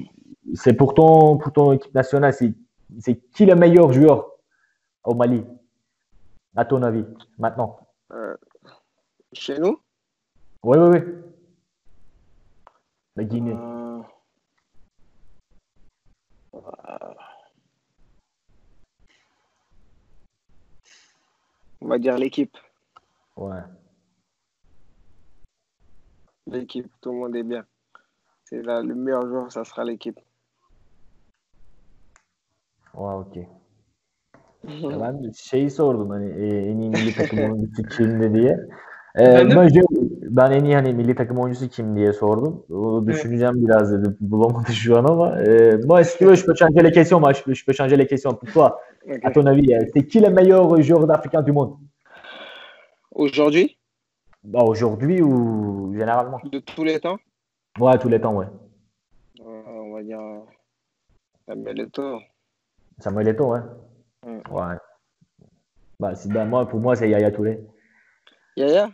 c'est 0.55 0.73
pour 0.73 0.95
ton, 0.95 1.37
pour 1.37 1.53
ton 1.53 1.73
équipe 1.73 1.95
nationale, 1.95 2.33
c'est 2.33 2.53
c'est 3.01 3.17
qui 3.33 3.45
le 3.45 3.55
meilleur 3.55 3.93
joueur 3.93 4.31
au 5.05 5.15
Mali, 5.15 5.45
à 6.57 6.65
ton 6.65 6.83
avis, 6.83 7.05
maintenant? 7.39 7.81
Chez 9.33 9.59
nous? 9.59 9.81
Oui, 10.63 10.79
oui, 10.79 10.89
oui. 10.99 11.01
La 13.17 13.25
Guinée. 13.25 13.53
Euh, 13.53 14.01
On 21.81 21.87
va 21.87 21.99
dire 21.99 22.17
l'équipe. 22.19 22.57
Ouais. 23.37 23.61
L'équipe, 26.51 26.87
tout 27.01 27.13
le 27.13 27.19
monde 27.19 27.37
est 27.37 27.43
bien. 27.43 27.65
C'est 28.45 28.63
là, 28.63 28.83
le 28.83 28.95
meilleur 28.95 29.27
joueur, 29.27 29.53
ça 29.53 29.65
sera 29.65 29.85
l'équipe. 29.85 30.19
Ouais, 32.95 33.15
ok. 33.15 33.39
Ben 35.01 35.33
şeyi 35.37 35.71
sordum 35.71 36.11
hani 36.11 36.31
e, 36.31 36.71
en 36.71 36.79
iyi 36.79 36.91
milli 36.91 37.15
takım 37.15 37.39
oyuncusu 37.51 37.83
kimdi 37.83 38.35
diye. 38.35 38.67
Ee, 39.19 39.23
Efendim? 39.23 39.57
ben, 39.57 39.71
ben 40.23 40.51
en 40.51 40.65
iyi 40.65 40.75
hani 40.75 40.95
milli 40.95 41.15
takım 41.15 41.39
oyuncusu 41.39 41.69
kim 41.69 41.97
diye 41.97 42.13
sordum. 42.13 42.65
Onu 42.71 43.05
Evet. 43.05 43.09
düşüneceğim 43.09 43.55
biraz 43.67 43.93
dedi. 43.93 44.17
Bulamadı 44.21 44.73
şu 44.73 44.99
an 44.99 45.05
ama. 45.05 45.41
E, 45.41 45.81
tu 45.81 46.27
veux, 46.27 46.37
je 46.37 46.47
peux 46.47 46.55
changer 46.55 46.85
les 46.85 46.93
questions. 46.93 47.21
Moi, 47.21 47.33
je 47.33 47.65
peux, 47.65 47.75
changer 47.75 47.99
les 47.99 48.07
questions. 48.07 48.35
Pour 48.35 48.53
toi, 48.53 48.81
Ok. 49.07 49.25
à 49.25 49.33
ton 49.33 49.47
avis, 49.47 49.75
euh, 49.75 49.87
c'est 49.95 50.07
qui 50.07 50.21
le 50.21 50.31
meilleur 50.31 50.83
joueur 50.83 51.07
d'Africain 51.07 51.43
du 51.43 51.53
monde? 51.53 51.77
Aujourd'hui, 53.11 53.79
Bah, 54.45 54.63
aujourd'hui 54.63 55.21
ou 55.21 55.93
généralement? 55.95 56.39
de 56.45 56.59
tous 56.61 56.85
les 56.85 57.01
temps, 57.01 57.19
Ouais, 57.79 57.99
tous 57.99 58.09
les 58.09 58.21
temps, 58.21 58.35
ouais. 58.37 58.47
euh, 59.41 59.63
on 59.67 59.95
va 59.95 60.03
dire 60.03 60.21
euh, 60.21 60.41
Samuel 61.47 61.81
Eto'o. 61.81 62.21
Samuel 62.99 63.29
Eto'o, 63.29 63.53
ouais. 63.53 63.61
Mm. 64.25 64.41
Ouais. 64.53 64.77
Bah, 66.01 66.13
bah, 66.27 66.45
moi, 66.45 66.69
pour 66.69 66.81
moi, 66.81 66.95
c'est 66.97 67.11
Yaya 67.11 67.31
Touré. 67.33 67.61
Yaya 68.57 68.91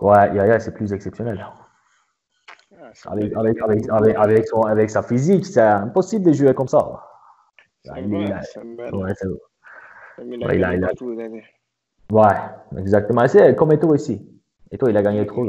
Ouais, 0.00 0.34
Yaya, 0.34 0.58
c'est 0.60 0.74
plus 0.74 0.92
exceptionnel. 0.92 1.44
Ah, 2.76 2.90
Avec, 3.06 3.32
avec, 3.36 3.60
avec, 3.60 3.88
avec, 3.88 4.16
avec, 4.16 4.48
son, 4.48 4.62
avec 4.62 4.90
sa 4.90 5.02
physique, 5.02 5.46
c'est 5.46 5.60
impossible 5.60 6.24
de 6.26 6.32
jouer 6.32 6.54
comme 6.54 6.68
ça. 6.68 6.78
Ah, 7.88 8.00
il 8.00 8.10
là. 8.10 8.42
Samuel. 8.42 8.94
Ouais, 8.94 9.12
c'est- 9.14 9.26
a 9.26 10.22
Ouais, 10.22 10.56
il 10.56 10.64
a- 10.64 10.74
il 10.74 10.84
a- 10.84 10.92
ouais, 12.12 12.78
exactement. 12.78 13.26
C'est 13.28 13.54
comme 13.54 13.72
Eto 13.72 13.94
ici. 13.94 14.39
Eto, 14.70 14.88
il 14.88 14.96
a 14.96 15.02
gagné 15.02 15.26
trop. 15.26 15.46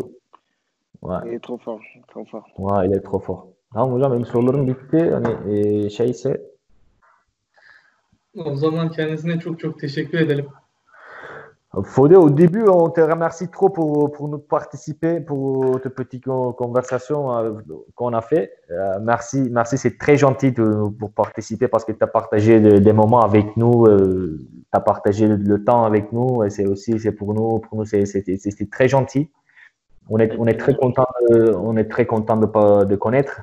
Ouais, 1.01 1.17
Il 1.25 1.33
est 1.33 1.39
trop 1.43 1.57
fort, 1.57 1.79
trop 2.09 2.25
fort. 2.25 2.45
ouais, 2.57 2.87
il 2.87 2.93
est 2.95 3.01
trop 3.01 3.19
fort. 3.19 3.47
Tamam 3.73 3.93
hocam 3.93 4.11
benim 4.11 4.25
sorularım 4.25 4.67
bitti. 4.67 5.11
Hani 5.11 5.57
e, 5.57 5.89
şeyse 5.89 6.41
O 8.45 8.55
zaman 8.55 8.89
kendisine 8.91 9.39
çok 9.39 9.59
çok 9.59 9.79
teşekkür 9.79 10.19
edelim. 10.19 10.45
Fodé, 11.83 12.17
au 12.17 12.29
début, 12.37 12.67
on 12.67 12.89
te 12.91 13.01
remercie 13.07 13.47
trop 13.51 13.75
pour, 13.75 14.11
pour 14.11 14.27
nous 14.29 14.39
participer, 14.49 15.21
pour 15.25 15.79
tes 15.81 15.89
petites 15.89 16.25
con- 16.25 16.51
conversations 16.53 17.31
euh, 17.37 17.61
qu'on 17.95 18.11
a 18.13 18.21
fait. 18.21 18.51
Euh, 18.69 18.99
merci, 19.01 19.47
merci, 19.49 19.77
c'est 19.77 19.97
très 19.97 20.17
gentil 20.17 20.51
de, 20.51 20.89
pour 20.99 21.11
participer 21.13 21.69
parce 21.69 21.85
que 21.85 21.93
tu 21.93 22.03
as 22.03 22.07
partagé 22.07 22.59
de- 22.59 22.77
des 22.79 22.91
moments 22.93 23.21
avec 23.21 23.55
nous, 23.55 23.85
tu 24.71 24.77
as 24.77 24.79
partagé 24.79 25.27
le, 25.27 25.35
le 25.35 25.63
temps 25.63 25.83
avec 25.85 26.11
nous 26.11 26.43
et 26.43 26.49
c'est 26.49 26.65
aussi, 26.65 26.97
c'est 26.99 27.11
pour 27.11 27.33
nous, 27.33 27.59
pour 27.59 27.77
nous, 27.77 27.85
c'est- 27.85 28.05
c'était 28.05 28.65
très 28.67 28.87
gentil. 28.87 29.29
On 30.09 30.17
est, 30.19 30.33
on 30.39 30.45
est 30.47 30.57
très 30.57 30.75
content 30.75 31.07
de, 31.29 31.53
on 31.53 31.75
est 31.77 31.89
très 31.89 32.05
content 32.05 32.37
de, 32.37 32.45
pas- 32.45 32.85
de 32.85 32.95
connaître. 32.95 33.41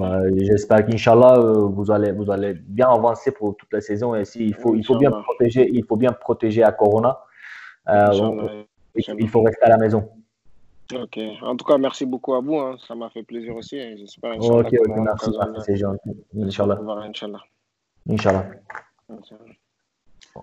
Euh, 0.00 0.30
J'espère 0.36 0.84
qu'Inch'Allah, 0.86 1.38
euh, 1.38 1.66
vous 1.66 1.90
allez, 1.90 2.12
vous 2.12 2.30
allez 2.30 2.52
bien 2.54 2.88
avancer 2.88 3.32
pour 3.32 3.56
toute 3.56 3.72
la 3.72 3.80
saison. 3.80 4.14
Et 4.14 4.24
si, 4.24 4.46
il, 4.46 4.54
faut, 4.54 4.74
il, 4.74 4.84
faut 4.84 4.94
bien 4.98 5.10
protéger, 5.22 5.68
il 5.72 5.84
faut 5.84 5.96
bien 5.96 6.12
protéger 6.12 6.62
à 6.62 6.72
Corona. 6.72 7.18
Euh, 7.88 8.12
on- 8.22 8.64
il, 9.18 9.28
faut 9.28 9.42
rester 9.42 9.64
à 9.64 9.70
la 9.70 9.78
maison. 9.78 10.10
Ok. 10.94 11.18
En 11.42 11.56
tout 11.56 11.64
cas, 11.64 11.78
merci 11.78 12.04
beaucoup 12.04 12.34
à 12.34 12.40
vous. 12.40 12.58
hein. 12.58 12.76
Ça 12.86 12.94
m'a 12.94 13.08
fait 13.08 13.22
plaisir 13.22 13.56
aussi. 13.56 13.78
J'espère 13.96 14.34
Ok, 14.58 14.72
merci, 15.02 15.30
c'est 15.64 15.76
gentil. 15.76 16.10
Inch'Allah. 16.38 16.78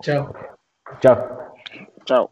Chao. 0.02 0.32
Chao. 1.02 1.16
Chao. 2.06 2.30